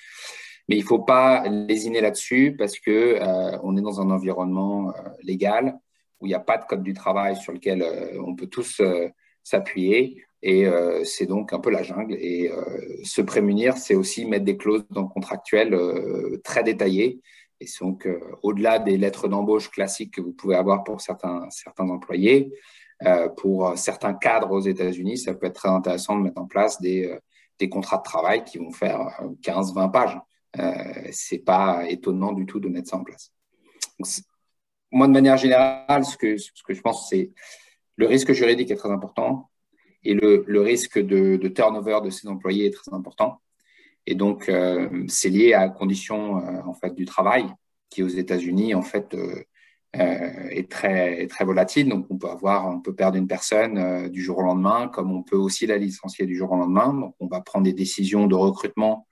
Mais 0.67 0.77
il 0.77 0.81
ne 0.81 0.87
faut 0.87 1.01
pas 1.01 1.47
lésiner 1.47 2.01
là-dessus 2.01 2.57
parce 2.59 2.79
que 2.79 3.19
on 3.63 3.77
est 3.77 3.83
dans 3.83 4.01
un 4.01 4.11
environnement 4.11 4.95
légal 5.23 5.79
où 6.21 6.27
il 6.27 6.31
n'y 6.31 6.35
a 6.35 6.41
pas 6.41 6.57
de 6.57 6.65
code 6.65 6.83
du 6.83 6.95
travail 6.95 7.37
sur 7.37 7.53
lequel 7.53 7.85
on 8.25 8.35
peut 8.35 8.47
tous 8.47 8.81
s'appuyer. 9.49 10.25
Et 10.43 10.67
euh, 10.67 11.05
c'est 11.05 11.27
donc 11.27 11.53
un 11.53 11.59
peu 11.59 11.71
la 11.71 11.83
jungle. 11.83 12.15
Et 12.15 12.51
euh, 12.51 13.01
se 13.03 13.23
prémunir, 13.23 13.77
c'est 13.77 13.95
aussi 13.95 14.25
mettre 14.25 14.45
des 14.45 14.57
clauses 14.57 14.85
dans 14.91 15.03
le 15.03 15.09
contractuel 15.09 15.75
euh, 15.75 16.41
très 16.45 16.63
détaillées. 16.63 17.21
Et 17.61 17.67
donc, 17.81 18.09
au-delà 18.45 18.79
des 18.79 18.97
lettres 18.97 19.27
d'embauche 19.27 19.69
classiques 19.69 20.15
que 20.15 20.21
vous 20.21 20.33
pouvez 20.33 20.55
avoir 20.55 20.85
pour 20.85 21.01
certains, 21.01 21.51
certains 21.51 21.89
employés, 21.89 22.53
pour 23.37 23.77
certains 23.77 24.15
cadres 24.15 24.53
aux 24.53 24.61
États-Unis, 24.61 25.19
ça 25.19 25.35
peut 25.35 25.47
être 25.47 25.57
très 25.57 25.69
intéressant 25.69 26.17
de 26.17 26.23
mettre 26.23 26.41
en 26.41 26.47
place 26.47 26.81
des, 26.81 27.13
des 27.59 27.69
contrats 27.69 27.97
de 27.97 28.05
travail 28.05 28.45
qui 28.45 28.59
vont 28.59 28.71
faire 28.71 29.11
15-20 29.43 29.91
pages. 29.91 30.21
C'est 31.11 31.45
pas 31.45 31.83
étonnant 31.89 32.33
du 32.33 32.47
tout 32.47 32.61
de 32.61 32.69
mettre 32.69 32.91
ça 32.91 32.99
en 32.99 33.03
place. 33.03 33.33
moi, 34.93 35.09
de 35.09 35.13
manière 35.13 35.37
générale, 35.37 36.05
ce 36.05 36.17
que, 36.17 36.37
ce 36.37 36.63
que 36.65 36.75
je 36.75 36.81
pense, 36.81 37.09
c'est 37.09 37.33
le 37.99 38.07
risque 38.07 38.33
juridique 38.33 38.71
est 38.71 38.77
très 38.77 38.91
important 38.91 39.51
et 40.05 40.15
le, 40.15 40.61
risque 40.61 40.99
de, 40.99 41.37
turnover 41.49 41.99
de 42.05 42.11
ces 42.11 42.29
employés 42.29 42.67
est 42.67 42.75
très 42.75 42.95
important. 42.95 43.43
Et 44.07 44.15
donc, 44.15 44.49
euh, 44.49 45.05
c'est 45.09 45.29
lié 45.29 45.53
à 45.53 45.67
la 45.67 45.69
condition 45.69 46.39
euh, 46.39 46.63
en 46.65 46.73
fait, 46.73 46.95
du 46.95 47.05
travail 47.05 47.47
qui, 47.91 48.03
aux 48.03 48.09
États-Unis, 48.09 48.75
en 48.75 48.83
fait, 48.83 49.15
euh, 49.15 49.43
est, 49.95 50.71
très, 50.71 51.27
très 51.27 51.45
volatile. 51.45 51.89
Donc, 51.89 52.07
on 52.09 52.17
peut, 52.17 52.29
avoir, 52.29 52.69
on 52.69 52.81
peut 52.81 52.95
perdre 52.95 53.19
une 53.19 53.27
personne 53.27 54.09
du 54.09 54.23
jour 54.23 54.39
au 54.39 54.43
lendemain, 54.43 54.89
comme 54.89 55.13
on 55.13 55.25
peut 55.25 55.37
aussi 55.37 55.67
la 55.67 55.77
licencier 55.77 56.25
du 56.25 56.37
jour 56.37 56.53
au 56.53 56.57
lendemain. 56.57 56.95
Donc, 56.95 57.17
on 57.19 57.27
va 57.27 57.41
prendre 57.41 57.65
des 57.65 57.73
décisions 57.73 58.29
de 58.29 58.35
recrutement 58.37 59.07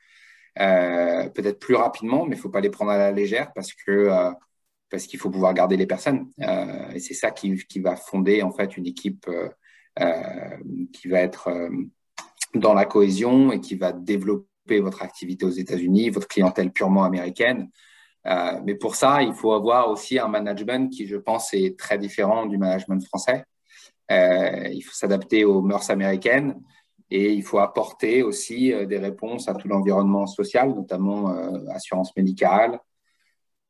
peut-être 0.54 1.58
plus 1.58 1.74
rapidement, 1.74 2.24
mais 2.24 2.36
il 2.36 2.38
ne 2.38 2.42
faut 2.42 2.48
pas 2.48 2.60
les 2.60 2.70
prendre 2.70 2.92
à 2.92 2.96
la 2.96 3.12
légère 3.12 3.52
parce 3.52 3.74
que 3.74 4.08
parce 4.90 5.06
qu'il 5.06 5.18
faut 5.18 5.30
pouvoir 5.30 5.54
garder 5.54 5.76
les 5.76 5.86
personnes. 5.86 6.30
Euh, 6.40 6.90
et 6.90 7.00
c'est 7.00 7.14
ça 7.14 7.30
qui, 7.30 7.56
va 7.80 7.96
fonder 7.96 8.42
en 8.42 8.52
fait 8.52 8.76
une 8.76 8.86
équipe 8.86 9.26
euh, 9.28 9.48
euh, 10.00 10.56
qui 10.92 11.08
va 11.08 11.20
être 11.20 11.50
dans 12.54 12.74
la 12.74 12.84
cohésion 12.84 13.52
et 13.52 13.60
qui 13.60 13.74
va 13.74 13.92
développer 13.92 14.80
votre 14.80 15.02
activité 15.02 15.44
aux 15.44 15.50
États-Unis, 15.50 16.10
votre 16.10 16.28
clientèle 16.28 16.72
purement 16.72 17.04
américaine. 17.04 17.70
mais 18.64 18.74
pour 18.74 18.96
ça, 18.96 19.22
il 19.22 19.32
faut 19.32 19.52
avoir 19.52 19.90
aussi 19.90 20.18
un 20.18 20.28
management 20.28 20.90
qui, 20.90 21.06
je 21.06 21.16
pense, 21.16 21.54
est 21.54 21.78
très 21.78 21.98
différent 21.98 22.46
du 22.46 22.58
management 22.58 23.04
français. 23.06 23.44
il 24.10 24.82
faut 24.82 24.94
s'adapter 24.94 25.44
aux 25.44 25.62
mœurs 25.62 25.88
américaines 25.90 26.60
et 27.10 27.32
il 27.32 27.42
faut 27.42 27.60
apporter 27.60 28.22
aussi 28.22 28.72
des 28.86 28.98
réponses 28.98 29.48
à 29.48 29.54
tout 29.54 29.68
l'environnement 29.68 30.26
social, 30.26 30.74
notamment 30.74 31.28
assurance 31.70 32.14
médicale, 32.16 32.80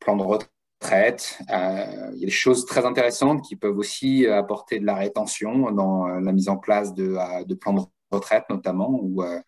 plan 0.01 0.17
de 0.17 0.23
retraite 0.23 0.56
Euh, 0.85 2.11
il 2.15 2.21
y 2.21 2.25
a 2.25 2.27
des 2.27 2.31
choses 2.31 2.67
très 2.67 2.85
intéressantes 2.85 3.43
qui 3.43 3.57
peuvent 3.57 3.79
aussi 3.79 4.27
apporter 4.27 4.79
de 4.79 4.87
la 4.87 4.95
rétention 4.95 5.73
dans 5.73 6.07
la 6.07 6.33
mise 6.33 6.49
en 6.49 6.57
place 6.57 6.95
de, 6.95 7.17
de 7.45 7.55
plans 7.55 7.73
de 7.75 7.81
retraite, 8.11 8.45
notamment, 8.51 8.91
où 8.91 9.23
euh, 9.23 9.41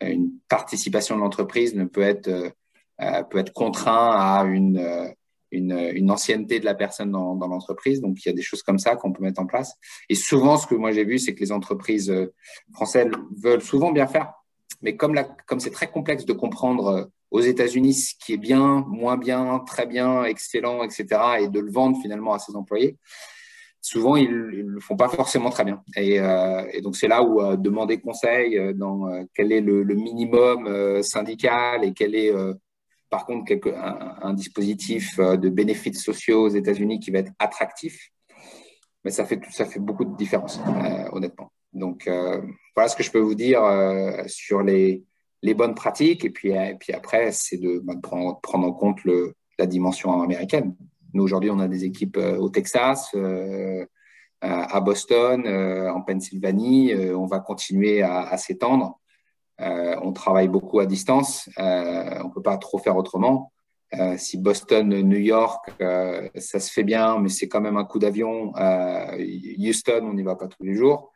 une 0.00 0.30
participation 0.48 1.16
de 1.16 1.20
l'entreprise 1.20 1.74
ne 1.74 1.84
peut 1.84 2.02
être, 2.02 2.28
euh, 2.28 2.50
à 2.98 4.44
une, 5.50 6.10
ancienneté 6.10 6.60
de 6.60 6.64
la 6.64 6.74
personne 6.74 7.10
dans, 7.10 7.34
l'entreprise. 7.34 8.00
Donc, 8.00 8.24
il 8.24 8.28
y 8.28 8.32
a 8.32 8.34
des 8.34 8.42
choses 8.42 8.62
comme 8.62 8.78
ça 8.78 8.96
qu'on 8.96 9.12
peut 9.12 9.22
mettre 9.22 9.40
en 9.40 9.46
place. 9.46 9.74
Et 10.08 10.14
souvent, 10.14 10.56
ce 10.56 10.66
que 10.66 10.74
moi 10.74 10.92
j'ai 10.92 11.04
vu, 11.04 11.18
c'est 11.18 11.34
que 11.34 11.40
les 11.40 11.52
entreprises 11.52 12.12
françaises 12.72 13.10
veulent 13.36 13.62
souvent 13.62 13.92
bien 13.92 14.06
faire, 14.06 14.32
mais 14.82 14.96
comme 14.96 15.14
c'est 15.58 15.70
très 15.70 15.90
complexe 15.90 16.24
de 16.24 16.32
comprendre 16.32 17.10
aux 17.30 17.40
États-Unis 17.40 17.94
ce 17.94 18.14
qui 18.18 18.34
est 18.34 18.38
bien, 18.38 18.84
moins 18.88 19.16
bien, 19.16 19.60
très 19.66 19.86
bien, 19.86 20.24
excellent, 20.24 20.82
etc., 20.82 21.06
et 21.40 21.48
de 21.48 21.60
le 21.60 21.70
vendre 21.70 21.98
finalement 22.00 22.32
à 22.32 22.38
ses 22.38 22.54
employés, 22.54 22.96
souvent 23.86 24.16
ils 24.16 24.30
ne 24.30 24.70
le 24.70 24.80
font 24.80 24.96
pas 24.96 25.08
forcément 25.08 25.50
très 25.50 25.64
bien. 25.64 25.82
Et, 25.96 26.18
euh, 26.20 26.80
donc 26.82 26.96
c'est 26.96 27.08
là 27.08 27.22
où 27.22 27.40
euh, 27.40 27.56
demander 27.56 28.00
conseil 28.00 28.58
euh, 28.58 28.72
dans 28.72 29.08
quel 29.34 29.52
est 29.52 29.60
le, 29.60 29.84
minimum 29.94 31.02
syndical 31.02 31.84
et 31.84 31.92
quel 31.92 32.14
est 32.14 32.32
par 33.10 33.24
contre 33.26 33.52
un, 34.22 34.34
dispositif 34.34 35.18
de 35.18 35.48
bénéfices 35.48 36.02
sociaux 36.02 36.42
aux 36.42 36.48
États-Unis 36.48 37.00
qui 37.00 37.10
va 37.10 37.20
être 37.20 37.32
attractif, 37.38 38.10
mais 39.04 39.10
ça 39.10 39.24
fait, 39.24 39.40
ça 39.50 39.64
fait 39.64 39.80
beaucoup 39.80 40.04
de 40.04 40.16
différence, 40.16 40.60
honnêtement. 41.12 41.50
Donc 41.72 42.08
voilà 42.74 42.88
ce 42.88 42.96
que 42.96 43.02
je 43.02 43.10
peux 43.10 43.20
vous 43.20 43.34
dire 43.34 43.62
sur 44.26 44.62
les, 44.62 45.02
les 45.42 45.54
bonnes 45.54 45.74
pratiques. 45.74 46.24
Et 46.24 46.30
puis, 46.30 46.50
et 46.50 46.76
puis 46.78 46.92
après, 46.92 47.32
c'est 47.32 47.58
de, 47.58 47.80
bah, 47.84 47.94
prendre, 48.02 48.40
prendre, 48.40 48.66
en 48.66 48.72
compte 48.72 49.02
le, 49.04 49.34
la 49.58 49.66
dimension 49.66 50.20
américaine. 50.22 50.74
Nous, 51.14 51.22
aujourd'hui, 51.22 51.50
on 51.50 51.58
a 51.58 51.68
des 51.68 51.84
équipes 51.84 52.18
au 52.18 52.48
Texas, 52.50 53.14
à 54.42 54.80
Boston, 54.80 55.46
en 55.48 56.02
Pennsylvanie. 56.02 56.94
on 57.14 57.26
va 57.26 57.40
continuer 57.40 58.02
à, 58.02 58.36
s'étendre. 58.36 59.00
on 59.58 60.12
travaille 60.12 60.48
beaucoup 60.48 60.80
à 60.80 60.86
distance. 60.86 61.48
on 61.56 61.62
ne 61.62 62.34
peut 62.34 62.42
pas 62.42 62.58
trop 62.58 62.78
faire 62.78 62.96
autrement. 62.96 63.50
si 64.18 64.36
Boston, 64.36 64.88
New 64.88 65.18
York, 65.18 65.70
ça 65.78 66.60
se 66.60 66.70
fait 66.70 66.84
bien, 66.84 67.18
mais 67.18 67.30
c'est 67.30 67.48
quand 67.48 67.62
même 67.62 67.78
un 67.78 67.84
coup 67.84 67.98
d'avion. 67.98 68.52
Houston, 69.58 70.00
on 70.02 70.12
n'y 70.12 70.22
va 70.22 70.36
pas 70.36 70.48
tous 70.48 70.64
les 70.64 70.74
jours. 70.74 71.12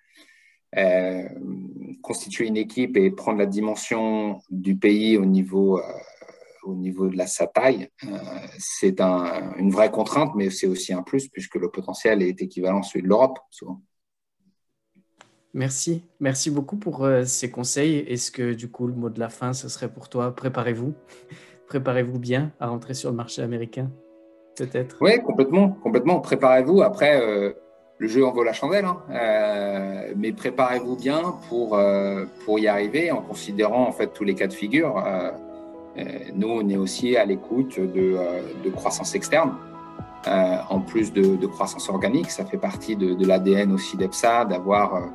Euh, 0.77 1.29
constituer 2.01 2.47
une 2.47 2.57
équipe 2.57 2.97
et 2.97 3.11
prendre 3.11 3.39
la 3.39 3.47
dimension 3.47 4.41
du 4.51 4.77
pays 4.77 5.17
au 5.17 5.25
niveau, 5.25 5.79
euh, 5.79 5.83
au 6.63 6.75
niveau 6.75 7.09
de 7.09 7.17
la, 7.17 7.27
sa 7.27 7.49
taille, 7.49 7.89
euh, 8.05 8.17
c'est 8.59 9.01
un, 9.01 9.53
une 9.57 9.71
vraie 9.71 9.91
contrainte, 9.91 10.33
mais 10.37 10.49
c'est 10.51 10.69
aussi 10.69 10.93
un 10.93 11.03
plus 11.03 11.29
puisque 11.29 11.57
le 11.57 11.71
potentiel 11.71 12.23
est 12.23 12.41
équivalent 12.41 12.81
à 12.81 12.83
celui 12.85 13.03
de 13.03 13.09
l'Europe, 13.09 13.39
souvent. 13.51 13.83
Merci, 15.53 16.05
merci 16.21 16.51
beaucoup 16.51 16.77
pour 16.77 17.09
ces 17.25 17.51
conseils. 17.51 17.97
Est-ce 18.07 18.31
que 18.31 18.55
du 18.55 18.71
coup, 18.71 18.87
le 18.87 18.95
mot 18.95 19.11
de 19.11 19.19
la 19.19 19.29
fin, 19.29 19.53
ce 19.53 19.69
serait 19.69 19.93
pour 19.93 20.09
toi, 20.09 20.35
préparez-vous, 20.35 20.95
préparez-vous 21.67 22.21
bien 22.21 22.53
à 22.61 22.69
rentrer 22.69 22.95
sur 22.95 23.11
le 23.11 23.17
marché 23.17 23.43
américain, 23.43 23.91
peut-être? 24.57 24.97
Oui, 25.01 25.21
complètement, 25.21 25.71
complètement. 25.83 26.21
Préparez-vous. 26.21 26.83
Après, 26.83 27.53
le 28.01 28.09
jeu 28.09 28.27
en 28.27 28.33
vaut 28.33 28.43
la 28.43 28.55
chandelle, 28.55 28.87
hein. 28.87 28.97
euh, 29.11 30.13
mais 30.17 30.33
préparez-vous 30.33 30.97
bien 30.97 31.35
pour, 31.49 31.77
euh, 31.77 32.25
pour 32.47 32.59
y 32.59 32.67
arriver 32.67 33.13
en 33.13 33.21
considérant 33.21 33.87
en 33.87 33.93
fait 33.93 34.09
tous 34.09 34.25
les 34.25 34.35
cas 34.35 34.47
de 34.47 34.55
figure. 34.55 35.05
Euh, 35.07 35.31
nous, 36.35 36.49
on 36.49 36.67
est 36.71 36.79
aussi 36.79 37.19
à 37.19 37.27
l'écoute 37.27 37.79
de, 37.79 38.17
de, 38.65 38.71
croissance 38.71 39.15
externe, 39.15 39.53
en 40.27 40.81
plus 40.81 41.13
de, 41.13 41.37
de, 41.37 41.47
croissance 41.47 41.91
organique. 41.91 42.31
Ça 42.31 42.47
fait 42.47 42.57
partie 42.57 42.97
de, 42.97 43.27
l'ADN 43.27 43.73
aussi 43.73 43.99
d'EPSA 43.99 44.47
d'avoir 44.47 45.11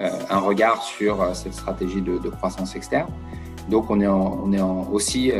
un 0.00 0.38
regard 0.38 0.82
sur 0.82 1.36
cette 1.36 1.54
stratégie 1.54 2.00
de, 2.00 2.18
croissance 2.30 2.74
externe. 2.74 3.10
Donc, 3.68 3.90
on 3.90 4.00
est, 4.00 4.08
on 4.08 4.50
est 4.52 4.62
aussi 4.90 5.30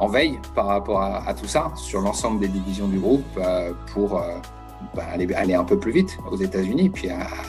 en 0.00 0.08
veille 0.08 0.38
par 0.54 0.66
rapport 0.66 1.00
à, 1.00 1.26
à, 1.26 1.32
tout 1.32 1.46
ça 1.46 1.72
sur 1.76 2.00
l'ensemble 2.00 2.40
des 2.40 2.48
divisions 2.48 2.88
du 2.88 2.98
groupe 2.98 3.40
pour 3.94 4.20
bah, 4.94 5.04
aller, 5.14 5.54
un 5.54 5.64
peu 5.64 5.78
plus 5.78 5.92
vite 5.92 6.18
aux 6.30 6.36
États-Unis, 6.36 6.90
puis 6.90 7.08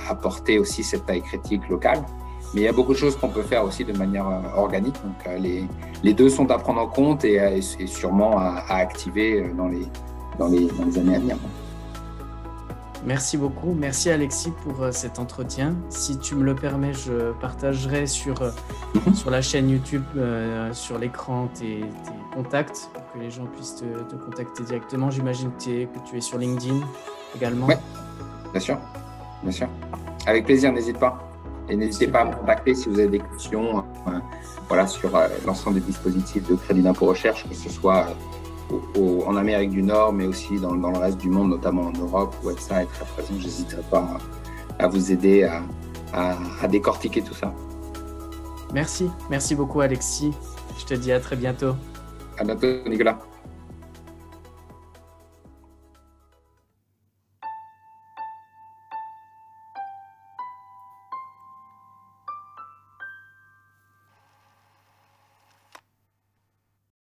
apporter 0.09 0.59
aussi 0.59 0.83
cette 0.83 1.05
taille 1.05 1.21
critique 1.21 1.67
locale. 1.69 2.03
Mais 2.53 2.61
il 2.61 2.63
y 2.65 2.67
a 2.67 2.73
beaucoup 2.73 2.93
de 2.93 2.97
choses 2.97 3.15
qu'on 3.15 3.29
peut 3.29 3.43
faire 3.43 3.63
aussi 3.63 3.85
de 3.85 3.93
manière 3.93 4.27
euh, 4.27 4.57
organique. 4.57 4.95
Donc 5.03 5.15
euh, 5.27 5.37
les, 5.37 5.63
les, 6.03 6.13
deux 6.13 6.29
sont 6.29 6.49
à 6.51 6.57
prendre 6.57 6.81
en 6.81 6.87
compte 6.87 7.23
et, 7.23 7.39
euh, 7.39 7.61
sûrement 7.85 8.37
à, 8.37 8.65
activer 8.69 9.43
les, 9.43 9.87
dans, 10.37 10.47
les, 10.49 10.67
dans 10.67 10.85
les 10.85 10.99
années 10.99 11.15
à 11.15 11.19
venir. 11.19 11.37
Merci 13.05 13.37
beaucoup. 13.37 13.73
Merci 13.73 14.09
Alexis 14.09 14.51
pour 14.63 14.85
cet 14.91 15.17
entretien. 15.17 15.75
Si 15.89 16.17
tu 16.19 16.35
me 16.35 16.43
le 16.43 16.55
permets, 16.55 16.93
je 16.93 17.31
partagerai 17.33 18.05
sur, 18.05 18.35
mhm. 18.93 19.15
sur 19.15 19.31
la 19.31 19.41
chaîne 19.41 19.69
YouTube, 19.69 20.03
sur 20.71 20.99
l'écran, 20.99 21.47
tes, 21.53 21.81
tes, 21.81 22.35
contacts 22.35 22.89
pour 22.93 23.03
que 23.11 23.19
les 23.19 23.31
gens 23.31 23.45
puissent 23.45 23.75
te, 23.75 23.85
te 24.03 24.15
contacter 24.15 24.63
directement. 24.63 25.09
J'imagine 25.09 25.51
que, 25.57 25.85
que, 25.85 26.09
tu 26.09 26.17
es 26.17 26.21
sur 26.21 26.37
LinkedIn 26.37 26.79
également 27.35 27.67
Oui, 27.67 27.75
bien 28.51 28.61
sûr. 28.61 28.77
Bien 29.43 29.51
sûr. 29.51 29.67
Avec 30.27 30.45
plaisir, 30.45 30.71
n'hésite 30.71 30.99
pas. 30.99 31.17
Et 31.69 31.75
n'hésitez 31.75 32.07
pas 32.07 32.21
à 32.21 32.25
me 32.25 32.33
contacter 32.33 32.75
si 32.75 32.89
vous 32.89 32.99
avez 32.99 33.07
des 33.07 33.19
questions 33.19 33.79
euh, 34.07 34.11
voilà, 34.67 34.87
sur 34.87 35.15
euh, 35.15 35.27
l'ensemble 35.45 35.79
des 35.79 35.85
dispositifs 35.85 36.47
de 36.47 36.55
crédit 36.55 36.81
d'impôt 36.81 37.07
recherche, 37.07 37.47
que 37.47 37.55
ce 37.55 37.69
soit 37.69 38.07
en 39.25 39.35
Amérique 39.35 39.71
du 39.71 39.83
Nord, 39.83 40.13
mais 40.13 40.25
aussi 40.25 40.59
dans, 40.59 40.73
le 40.73 40.97
reste 40.97 41.17
du 41.17 41.29
monde, 41.29 41.49
notamment 41.49 41.83
en 41.83 41.91
Europe, 41.91 42.35
où 42.43 42.51
ça 42.57 42.83
est 42.83 42.87
très 42.87 43.05
présent. 43.05 43.33
Je 43.37 43.43
n'hésiterai 43.43 43.81
pas 43.89 44.17
à, 44.79 44.87
vous 44.87 45.11
aider 45.11 45.43
à, 46.13 46.37
à 46.61 46.67
décortiquer 46.67 47.21
tout 47.21 47.33
ça. 47.33 47.53
Merci. 48.73 49.09
Merci 49.29 49.55
beaucoup, 49.55 49.81
Alexis. 49.81 50.33
Je 50.79 50.85
te 50.85 50.93
dis 50.93 51.11
à 51.11 51.19
très 51.19 51.35
bientôt. 51.35 51.75
À 52.37 52.43
bientôt, 52.43 52.67
Nicolas. 52.87 53.19